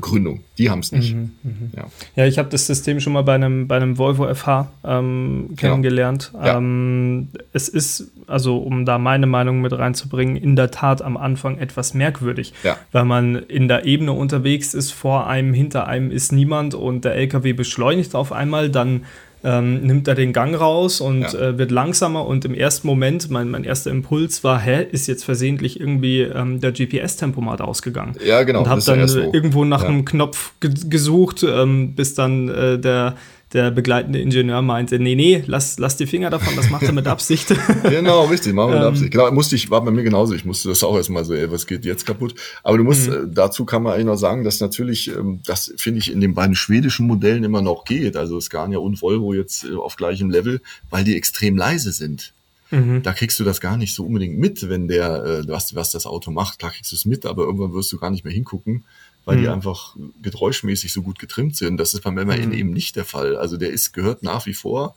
[0.00, 0.44] Begründung.
[0.58, 1.16] Die haben es nicht.
[1.16, 1.52] Mhm, mh.
[1.76, 1.84] ja.
[2.14, 2.26] ja.
[2.26, 6.30] ich habe das System schon mal bei einem, bei einem Volvo FH ähm, kennengelernt.
[6.32, 6.46] Genau.
[6.46, 6.56] Ja.
[6.58, 11.58] Ähm, es ist, also um da meine Meinung mit reinzubringen, in der Tat am Anfang
[11.58, 12.76] etwas merkwürdig, ja.
[12.92, 17.16] weil man in der Ebene unterwegs ist, vor einem, hinter einem ist niemand und der
[17.16, 19.02] LKW beschleunigt auf einmal, dann
[19.44, 21.38] ähm, nimmt er den Gang raus und ja.
[21.38, 25.24] äh, wird langsamer und im ersten Moment, mein, mein erster Impuls war, hä, ist jetzt
[25.24, 28.14] versehentlich irgendwie ähm, der GPS-Tempomat ausgegangen.
[28.24, 28.60] Ja, genau.
[28.60, 29.00] Und habe dann
[29.32, 29.88] irgendwo nach ja.
[29.88, 33.14] einem Knopf ge gesucht, ähm, bis dann äh, der
[33.52, 37.06] der begleitende Ingenieur meinte, nee, nee, lass, lass die Finger davon, das macht er mit
[37.06, 37.54] Absicht.
[37.82, 39.10] genau, richtig, machen wir mit ähm, Absicht.
[39.12, 41.66] Genau, musste ich, war bei mir genauso, ich musste das auch erstmal so, ey, was
[41.66, 42.34] geht jetzt kaputt?
[42.62, 43.14] Aber du musst, mhm.
[43.14, 46.34] äh, dazu kann man eigentlich noch sagen, dass natürlich, ähm, das finde ich in den
[46.34, 50.60] beiden schwedischen Modellen immer noch geht, also Scania und Volvo jetzt äh, auf gleichem Level,
[50.90, 52.34] weil die extrem leise sind.
[52.70, 53.02] Mhm.
[53.02, 56.04] Da kriegst du das gar nicht so unbedingt mit, wenn der, äh, was, was das
[56.04, 58.84] Auto macht, klar kriegst du es mit, aber irgendwann wirst du gar nicht mehr hingucken
[59.28, 59.42] weil mhm.
[59.42, 61.76] die einfach geräuschmäßig so gut getrimmt sind.
[61.76, 62.52] Das ist beim MAN mhm.
[62.52, 63.36] eben nicht der Fall.
[63.36, 64.94] Also der ist, gehört nach wie vor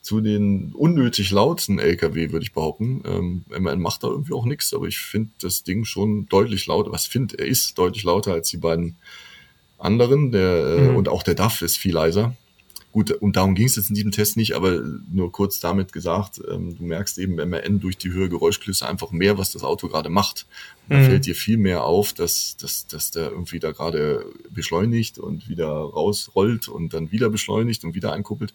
[0.00, 3.04] zu den unnötig lauten LKW, würde ich behaupten.
[3.06, 6.90] Ähm, MAN macht da irgendwie auch nichts, aber ich finde das Ding schon deutlich lauter.
[6.90, 8.96] Was finde, er ist deutlich lauter als die beiden
[9.78, 10.32] anderen.
[10.32, 10.96] Der, äh, mhm.
[10.96, 12.34] Und auch der DAF ist viel leiser.
[12.98, 16.40] Gut, und darum ging es jetzt in diesem Test nicht, aber nur kurz damit gesagt,
[16.50, 19.86] ähm, du merkst eben beim MAN durch die höhere Geräuschklüsse einfach mehr, was das Auto
[19.86, 20.46] gerade macht.
[20.88, 21.06] Und da mhm.
[21.06, 25.68] fällt dir viel mehr auf, dass, dass, dass der irgendwie da gerade beschleunigt und wieder
[25.68, 28.52] rausrollt und dann wieder beschleunigt und wieder einkuppelt.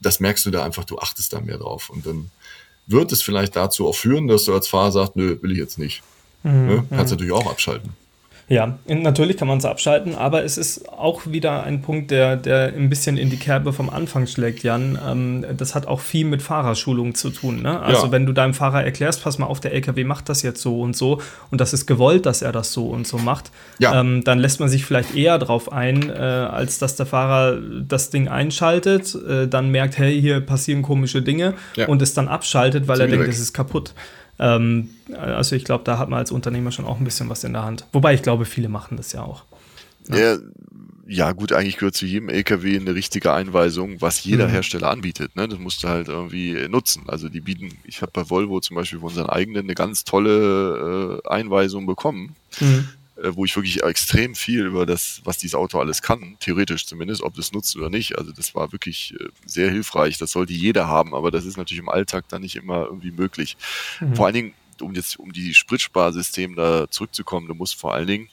[0.00, 1.88] Das merkst du da einfach, du achtest da mehr drauf.
[1.88, 2.30] Und dann
[2.86, 5.78] wird es vielleicht dazu auch führen, dass du als Fahrer sagst, nö, will ich jetzt
[5.78, 6.02] nicht.
[6.42, 6.66] Mhm.
[6.66, 6.76] Ne?
[6.90, 7.16] Kannst mhm.
[7.16, 7.94] natürlich auch abschalten.
[8.48, 12.72] Ja, natürlich kann man es abschalten, aber es ist auch wieder ein Punkt, der, der
[12.74, 14.98] ein bisschen in die Kerbe vom Anfang schlägt, Jan.
[15.06, 17.60] Ähm, das hat auch viel mit Fahrerschulung zu tun.
[17.60, 17.78] Ne?
[17.78, 18.12] Also ja.
[18.12, 20.96] wenn du deinem Fahrer erklärst, pass mal auf, der LKW macht das jetzt so und
[20.96, 24.00] so und das ist gewollt, dass er das so und so macht, ja.
[24.00, 28.08] ähm, dann lässt man sich vielleicht eher drauf ein, äh, als dass der Fahrer das
[28.08, 31.86] Ding einschaltet, äh, dann merkt, hey, hier passieren komische Dinge ja.
[31.86, 33.92] und es dann abschaltet, weil Ziemlich er denkt, es ist kaputt.
[34.38, 37.52] Ähm, also ich glaube, da hat man als Unternehmer schon auch ein bisschen was in
[37.52, 37.86] der Hand.
[37.92, 39.44] Wobei ich glaube, viele machen das ja auch.
[40.06, 40.20] Ne?
[40.20, 40.38] Ja,
[41.06, 44.52] ja gut, eigentlich gehört zu jedem LKW eine richtige Einweisung, was jeder mhm.
[44.52, 45.36] Hersteller anbietet.
[45.36, 45.48] Ne?
[45.48, 47.04] Das musst du halt irgendwie nutzen.
[47.08, 51.20] Also die bieten, ich habe bei Volvo zum Beispiel von unseren eigenen eine ganz tolle
[51.24, 52.36] äh, Einweisung bekommen.
[52.60, 52.88] Mhm
[53.22, 57.34] wo ich wirklich extrem viel über das, was dieses Auto alles kann, theoretisch zumindest, ob
[57.34, 58.18] das nutzt oder nicht.
[58.18, 60.18] Also das war wirklich äh, sehr hilfreich.
[60.18, 63.56] Das sollte jeder haben, aber das ist natürlich im Alltag dann nicht immer irgendwie möglich.
[64.00, 64.14] Mhm.
[64.14, 68.28] Vor allen Dingen, um jetzt um die Spritsparsystem da zurückzukommen, du musst vor allen Dingen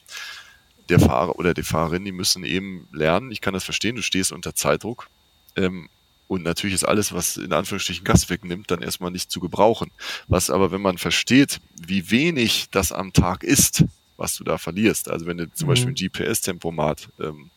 [0.88, 3.32] der Fahrer oder die Fahrerin, die müssen eben lernen.
[3.32, 5.08] Ich kann das verstehen, du stehst unter Zeitdruck.
[5.56, 5.88] Ähm,
[6.28, 9.90] und natürlich ist alles, was in Anführungsstrichen Gas wegnimmt, dann erstmal nicht zu gebrauchen.
[10.28, 13.84] Was aber, wenn man versteht, wie wenig das am Tag ist,
[14.16, 15.10] was du da verlierst.
[15.10, 15.70] Also wenn du zum mhm.
[15.70, 17.50] Beispiel ein GPS-Tempomat ähm,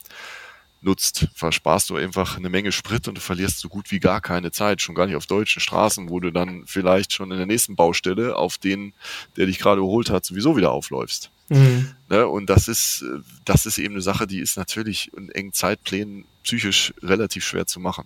[0.81, 4.51] nutzt, versparst du einfach eine Menge Sprit und du verlierst so gut wie gar keine
[4.51, 7.75] Zeit, schon gar nicht auf deutschen Straßen, wo du dann vielleicht schon in der nächsten
[7.75, 8.93] Baustelle auf den,
[9.35, 11.31] der dich gerade überholt hat, sowieso wieder aufläufst.
[11.49, 11.95] Mhm.
[12.09, 12.27] Ne?
[12.27, 13.03] Und das ist,
[13.45, 17.79] das ist eben eine Sache, die ist natürlich in engen Zeitplänen psychisch relativ schwer zu
[17.79, 18.05] machen.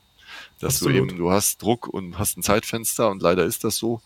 [0.59, 0.95] Dass Absolut.
[0.95, 4.01] du eben, du hast Druck und hast ein Zeitfenster und leider ist das so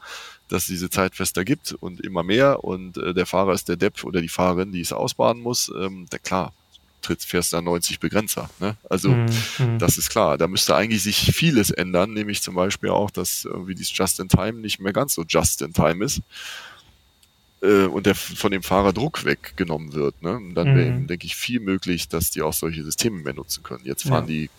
[0.50, 4.04] dass es diese Zeitfenster gibt und immer mehr und äh, der Fahrer ist der Depp
[4.04, 6.54] oder die Fahrerin, die es ausbaden muss, ähm, der, klar,
[7.02, 8.50] tritt fährst da 90 Begrenzer.
[8.60, 8.76] Ne?
[8.90, 9.28] Also mhm,
[9.60, 9.80] mhm.
[9.80, 10.38] das ist klar.
[10.38, 14.80] Da müsste eigentlich sich vieles ändern, nämlich zum Beispiel auch, dass irgendwie dieses Just-in-Time nicht
[14.80, 16.22] mehr ganz so Just-in-Time ist
[17.62, 20.22] äh, und der von dem Fahrer Druck weggenommen wird.
[20.22, 20.36] Ne?
[20.36, 21.08] Und dann wäre mhm.
[21.08, 23.86] denke ich, viel möglich, dass die auch solche Systeme mehr nutzen können.
[23.86, 24.34] Jetzt fahren ja.
[24.34, 24.50] die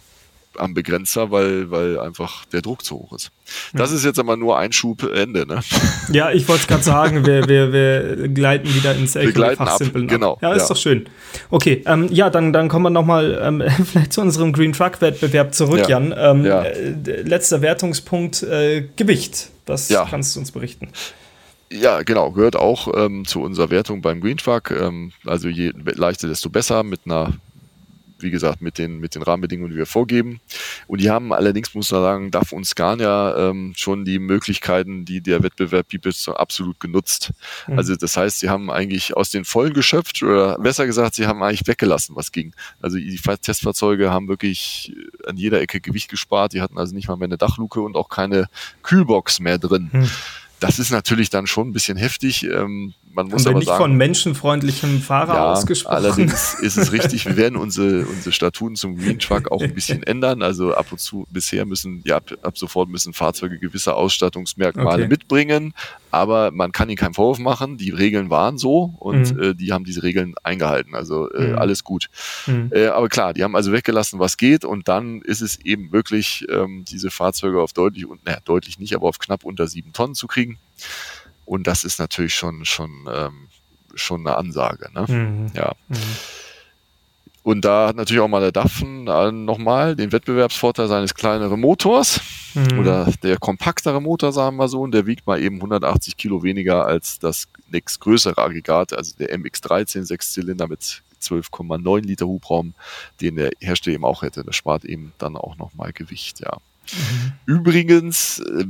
[0.58, 3.30] am Begrenzer, weil, weil einfach der Druck zu hoch ist.
[3.72, 5.60] Das ist jetzt aber nur ein Schub Ende, ne?
[6.12, 9.80] Ja, ich wollte es gerade sagen, wir, wir, wir gleiten wieder ins wir gleiten ab,
[9.92, 10.38] genau.
[10.40, 10.68] Ja, ist ja.
[10.68, 11.08] doch schön.
[11.50, 15.54] Okay, ähm, ja, dann, dann kommen wir nochmal ähm, vielleicht zu unserem Green Truck Wettbewerb
[15.54, 15.88] zurück, ja.
[15.88, 16.14] Jan.
[16.16, 16.62] Ähm, ja.
[16.62, 19.50] äh, letzter Wertungspunkt, äh, Gewicht.
[19.66, 20.88] Was kannst du uns berichten?
[21.70, 24.70] Ja, genau, gehört auch ähm, zu unserer Wertung beim Green Truck.
[24.70, 27.34] Ähm, also je leichter, desto besser mit einer
[28.20, 30.40] wie gesagt, mit den, mit den Rahmenbedingungen, die wir vorgeben.
[30.86, 35.20] Und die haben allerdings, muss man sagen, darf uns Scania ähm, schon die Möglichkeiten, die
[35.20, 37.32] der Wettbewerb bietet, so absolut genutzt.
[37.66, 37.78] Mhm.
[37.78, 41.42] Also das heißt, sie haben eigentlich aus den Vollen geschöpft oder besser gesagt, sie haben
[41.42, 42.54] eigentlich weggelassen, was ging.
[42.80, 44.92] Also die Testfahrzeuge haben wirklich
[45.26, 46.52] an jeder Ecke Gewicht gespart.
[46.52, 48.46] Die hatten also nicht mal mehr eine Dachluke und auch keine
[48.82, 49.90] Kühlbox mehr drin.
[49.92, 50.10] Mhm
[50.60, 52.44] das ist natürlich dann schon ein bisschen heftig.
[52.44, 55.94] Ähm, man muss Haben wir aber nicht sagen, von menschenfreundlichem Fahrer ja, ausgesprochen.
[55.96, 60.02] allerdings ist es richtig, wir werden unsere, unsere Statuten zum Green Truck auch ein bisschen
[60.04, 60.42] ändern.
[60.42, 65.08] Also ab und zu, bisher müssen, ja, ab, ab sofort müssen Fahrzeuge gewisse Ausstattungsmerkmale Okay.
[65.08, 65.74] mitbringen,
[66.10, 67.76] aber man kann ihnen keinen Vorwurf machen.
[67.78, 69.42] Die Regeln waren so und Mhm.
[69.42, 70.94] äh, die haben diese Regeln eingehalten.
[70.94, 71.58] Also äh, Mhm.
[71.58, 72.08] alles gut.
[72.44, 72.70] Hm.
[72.72, 76.46] Äh, aber klar, die haben also weggelassen, was geht und dann ist es eben möglich,
[76.50, 80.14] ähm, diese Fahrzeuge auf deutlich, und naja, deutlich nicht, aber auf knapp unter sieben Tonnen
[80.14, 80.58] zu kriegen.
[81.48, 83.48] Und das ist natürlich schon, schon, ähm,
[83.94, 84.90] schon eine Ansage.
[84.92, 85.06] Ne?
[85.06, 85.46] Hm.
[85.54, 85.72] Ja.
[85.88, 85.96] Hm.
[87.42, 92.20] Und da hat natürlich auch mal der Daffen äh, nochmal den Wettbewerbsvorteil seines kleineren Motors
[92.54, 92.78] Hm.
[92.78, 96.86] oder der kompaktere Motor, sagen wir so, und der wiegt mal eben 180 Kilo weniger
[96.86, 102.74] als das nächstgrößere Aggregat, also der MX13 Sechszylinder mit 12,9 Liter Hubraum,
[103.20, 104.44] den der Hersteller eben auch hätte.
[104.44, 106.56] Das spart eben dann auch nochmal Gewicht, ja.
[106.92, 107.32] Mhm.
[107.44, 108.64] Übrigens, äh,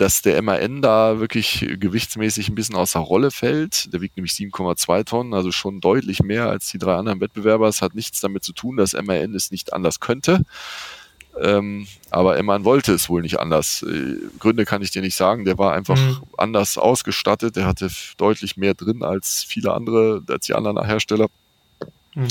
[0.00, 3.92] dass der MAN da wirklich gewichtsmäßig ein bisschen außer Rolle fällt.
[3.92, 7.68] Der wiegt nämlich 7,2 Tonnen, also schon deutlich mehr als die drei anderen Wettbewerber.
[7.68, 10.42] Es hat nichts damit zu tun, dass MAN es nicht anders könnte.
[11.38, 13.82] Ähm, aber MAN wollte es wohl nicht anders.
[13.82, 15.44] Äh, Gründe kann ich dir nicht sagen.
[15.44, 16.22] Der war einfach Mhm.
[16.38, 17.56] anders ausgestattet.
[17.56, 21.28] Der hatte deutlich mehr drin als viele andere, als die anderen Hersteller.
[22.14, 22.26] Hm.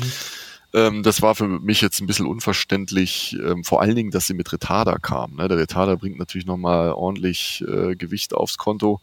[0.74, 4.34] Ähm, das war für mich jetzt ein bisschen unverständlich, ähm, vor allen Dingen, dass sie
[4.34, 5.36] mit Retarder kam.
[5.36, 5.48] Ne?
[5.48, 9.02] Der Retarder bringt natürlich nochmal ordentlich äh, Gewicht aufs Konto.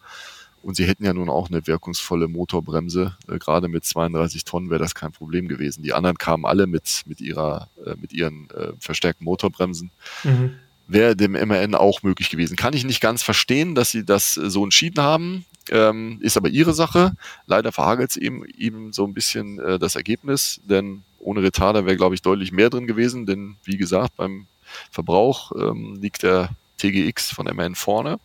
[0.63, 3.17] Und sie hätten ja nun auch eine wirkungsvolle Motorbremse.
[3.29, 5.83] Äh, gerade mit 32 Tonnen wäre das kein Problem gewesen.
[5.83, 9.91] Die anderen kamen alle mit, mit, ihrer, äh, mit ihren äh, verstärkten Motorbremsen.
[10.25, 10.55] Mhm.
[10.89, 12.57] Wäre dem MRN auch möglich gewesen.
[12.57, 15.45] Kann ich nicht ganz verstehen, dass sie das äh, so entschieden haben.
[15.71, 17.13] Ähm, ist aber ihre Sache.
[17.47, 21.97] Leider verhagelt es eben, eben so ein bisschen äh, das Ergebnis, denn ohne Retarder wäre,
[21.97, 24.47] glaube ich, deutlich mehr drin gewesen, denn wie gesagt, beim
[24.91, 28.19] Verbrauch ähm, liegt der TGX von MRN vorne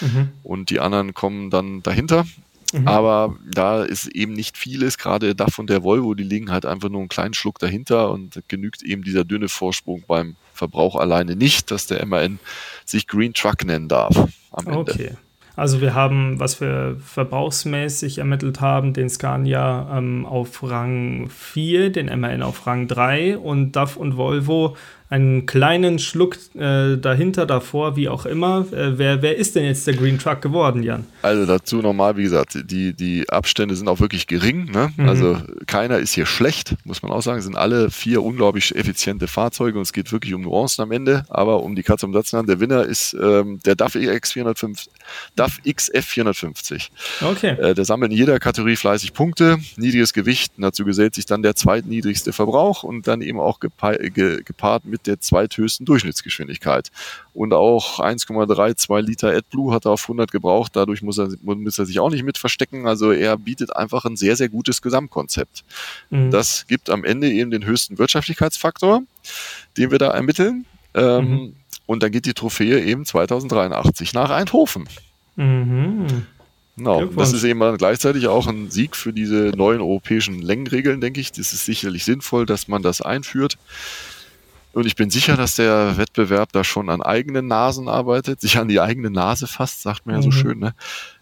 [0.00, 0.30] Mhm.
[0.44, 2.24] und die anderen kommen dann dahinter.
[2.72, 2.88] Mhm.
[2.88, 6.88] Aber da ist eben nicht vieles, gerade DAF und der Volvo, die liegen halt einfach
[6.88, 11.70] nur einen kleinen Schluck dahinter und genügt eben dieser dünne Vorsprung beim Verbrauch alleine nicht,
[11.70, 12.38] dass der MAN
[12.84, 14.16] sich Green Truck nennen darf
[14.52, 14.78] am Ende.
[14.92, 15.10] Okay.
[15.58, 22.20] Also wir haben, was wir verbrauchsmäßig ermittelt haben, den Scania ähm, auf Rang 4, den
[22.20, 24.76] MAN auf Rang 3 und DAF und Volvo
[25.10, 28.66] einen kleinen Schluck äh, dahinter, davor, wie auch immer.
[28.72, 31.06] Äh, wer, wer ist denn jetzt der Green Truck geworden, Jan?
[31.22, 34.70] Also dazu nochmal, wie gesagt, die, die Abstände sind auch wirklich gering.
[34.70, 34.92] Ne?
[34.96, 35.08] Mhm.
[35.08, 37.38] Also keiner ist hier schlecht, muss man auch sagen.
[37.38, 41.24] Es sind alle vier unglaublich effiziente Fahrzeuge und es geht wirklich um Nuancen am Ende.
[41.30, 44.92] Aber um die Katze den Satz zu der Winner ist ähm, der DAF X 450,
[45.36, 46.90] DAF XF 450.
[47.22, 47.56] Okay.
[47.58, 51.54] Äh, der sammelt in jeder Kategorie fleißig Punkte, niedriges Gewicht, dazu gesellt sich dann der
[51.54, 56.90] zweitniedrigste Verbrauch und dann eben auch gepa ge gepaart mit der zweithöchsten Durchschnittsgeschwindigkeit.
[57.34, 61.86] Und auch 1,32 Liter AdBlue hat er auf 100 gebraucht, dadurch muss er, muss er
[61.86, 62.86] sich auch nicht mit verstecken.
[62.86, 65.64] Also er bietet einfach ein sehr, sehr gutes Gesamtkonzept.
[66.10, 66.30] Mhm.
[66.30, 69.02] Das gibt am Ende eben den höchsten Wirtschaftlichkeitsfaktor,
[69.76, 70.64] den wir da ermitteln.
[70.94, 71.54] Ähm, Mhm.
[71.86, 74.88] Und dann geht die Trophäe eben 2083 nach Eindhoven.
[75.36, 76.26] Mhm.
[76.76, 81.20] Genau, das ist eben dann gleichzeitig auch ein Sieg für diese neuen europäischen Längenregeln, denke
[81.20, 81.32] ich.
[81.32, 83.58] Das ist sicherlich sinnvoll, dass man das einführt.
[84.72, 88.68] Und ich bin sicher, dass der Wettbewerb da schon an eigenen Nasen arbeitet, sich an
[88.68, 90.32] die eigene Nase fasst, sagt man ja so Mhm.
[90.32, 90.58] schön.
[90.58, 90.74] Ne?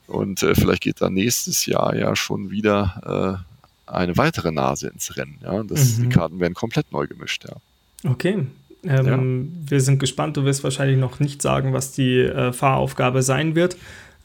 [0.09, 3.43] Und äh, vielleicht geht da nächstes Jahr ja schon wieder
[3.89, 5.39] äh, eine weitere Nase ins Rennen.
[5.43, 5.63] Ja?
[5.63, 6.03] Das, Mhm.
[6.03, 7.45] Die Karten werden komplett neu gemischt.
[7.49, 8.11] Ja.
[8.11, 8.47] Okay.
[8.85, 10.37] Ähm, Wir sind gespannt.
[10.37, 13.77] Du wirst wahrscheinlich noch nicht sagen, was die äh, Fahraufgabe sein wird.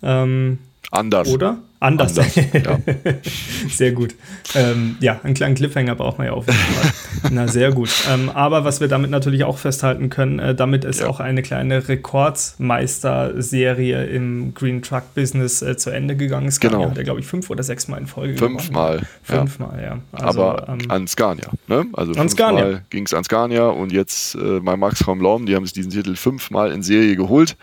[0.04, 0.60] Ähm,
[0.91, 1.30] Anders.
[1.30, 1.58] oder?
[1.80, 2.15] Anders.
[2.19, 2.77] Anders, ja.
[3.69, 4.13] sehr gut.
[4.54, 6.91] Ähm, ja, einen kleinen Cliffhanger braucht man ja auf jeden Fall.
[7.32, 7.89] Na, sehr gut.
[8.12, 11.08] Ähm, aber was wir damit natürlich auch festhalten können, äh, damit ist Ja.
[11.08, 16.51] auch eine kleine Rekordmeister-Serie im Green Truck Business äh, zu Ende gegangen.
[16.51, 16.89] Scania Genau.
[16.91, 18.60] hat ja, glaube ich, fünf oder sechs Mal in Folge gewonnen.
[18.60, 18.97] Fünfmal.
[19.27, 19.36] Ja.
[19.39, 19.97] Fünfmal, ja.
[20.12, 21.47] Also, aber ähm, an Scania.
[21.67, 21.86] Ne?
[21.93, 22.62] Also An Scania.
[22.63, 25.91] fünfmal ging es an Scania und jetzt äh, bei Max Raum die haben sich diesen
[25.91, 27.56] Titel fünfmal in Serie geholt.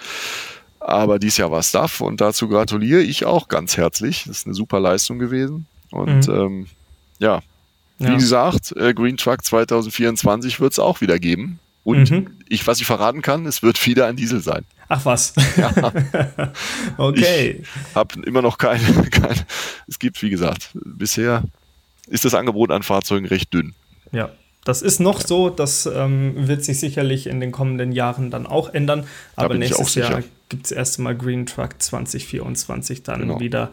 [0.89, 4.25] Aber dies Jahr war es DAF und dazu gratuliere ich auch ganz herzlich.
[4.27, 5.67] Das ist eine super Leistung gewesen.
[5.91, 6.35] Und Mhm.
[6.35, 6.67] ähm,
[7.19, 7.41] ja,
[7.99, 8.15] wie ja.
[8.15, 11.59] gesagt, äh, Green Truck 2024 wird es auch wieder geben.
[11.85, 12.31] Und Mhm.
[12.49, 14.65] ich, was ich verraten kann, es wird wieder ein Diesel sein.
[14.89, 15.35] Ach was.
[16.97, 17.63] okay.
[17.95, 19.47] Hab immer noch keine, keine.
[19.87, 21.43] Es gibt, wie gesagt, bisher
[22.07, 23.75] ist das Angebot an Fahrzeugen recht dünn.
[24.13, 24.31] Ja,
[24.65, 25.51] das ist noch so.
[25.51, 29.07] Das ähm, wird sich sicherlich in den kommenden Jahren dann auch ändern.
[29.37, 30.23] Aber ich nächstes auch sicher.
[30.49, 33.41] Gibt es erst mal Green Truck 2024 dann Genau.
[33.41, 33.71] wieder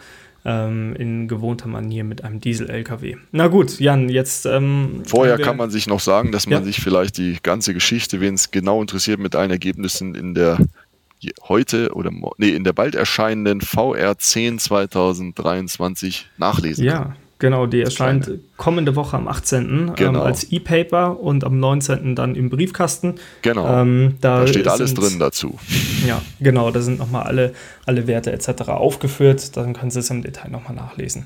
[0.48, 3.16] ähm, in gewohnter Manier mit einem Diesel-LKW.
[3.32, 4.46] Na gut, Jan, jetzt.
[4.46, 6.64] Ähm, Vorher kann man sich noch sagen, dass man Ja.
[6.64, 10.60] sich vielleicht die ganze Geschichte, wen es genau interessiert, mit allen Ergebnissen in der
[11.48, 16.98] heute oder nee, in der bald erscheinenden VR 10 2023 nachlesen ja.
[17.00, 17.16] kann.
[17.38, 18.40] Genau, die erscheint Kleine.
[18.56, 19.64] kommende Woche am 18.
[19.64, 20.20] Ähm, genau.
[20.22, 22.16] Ähm, als E-Paper und am 19.
[22.16, 23.16] dann im Briefkasten.
[23.42, 23.68] Genau.
[23.82, 25.58] Ähm, da, da, steht alles drin dazu.
[26.08, 27.54] Ja, genau, da sind nochmal alle,
[27.86, 28.70] alle Werte etc.
[28.70, 29.58] aufgeführt.
[29.58, 31.26] Dann können Sie es im Detail nochmal nachlesen.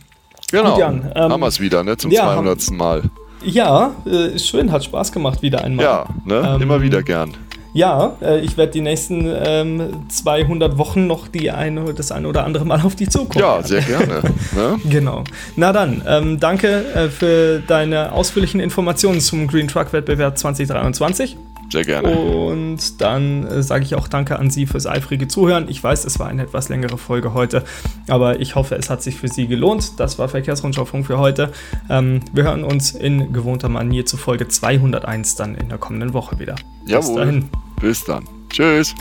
[0.51, 2.71] Genau, Gut, Jan, ähm, haben wir es wieder, ne, zum ja, 200.
[2.71, 3.03] Mal.
[3.43, 5.85] Ja, äh, schön, hat Spaß gemacht wieder einmal.
[5.85, 7.35] Ja, ne, immer ähm, wieder gern.
[7.73, 12.45] Ja, äh, ich werde die nächsten ähm, 200 Wochen noch die eine, das eine oder
[12.45, 13.43] andere Mal auf die zukommen.
[13.43, 14.21] Ja, sehr gerne.
[14.55, 14.79] ne?
[14.89, 15.23] Genau.
[15.55, 21.37] Na dann, ähm, danke äh, für deine ausführlichen Informationen zum Green Truck Wettbewerb 2023.
[21.71, 22.09] Sehr gerne.
[22.09, 25.67] Und dann äh, sage ich auch Danke an Sie fürs eifrige Zuhören.
[25.69, 27.63] Ich weiß, es war eine etwas längere Folge heute,
[28.07, 29.99] aber ich hoffe, es hat sich für Sie gelohnt.
[29.99, 31.51] Das war Verkehrsrundschau Funk für heute.
[31.89, 36.39] Ähm, wir hören uns in gewohnter Manier zu Folge 201 dann in der kommenden Woche
[36.39, 36.55] wieder.
[36.85, 37.05] Jawohl.
[37.05, 37.49] Bis dahin.
[37.81, 38.27] Bis dann.
[38.49, 38.95] Tschüss.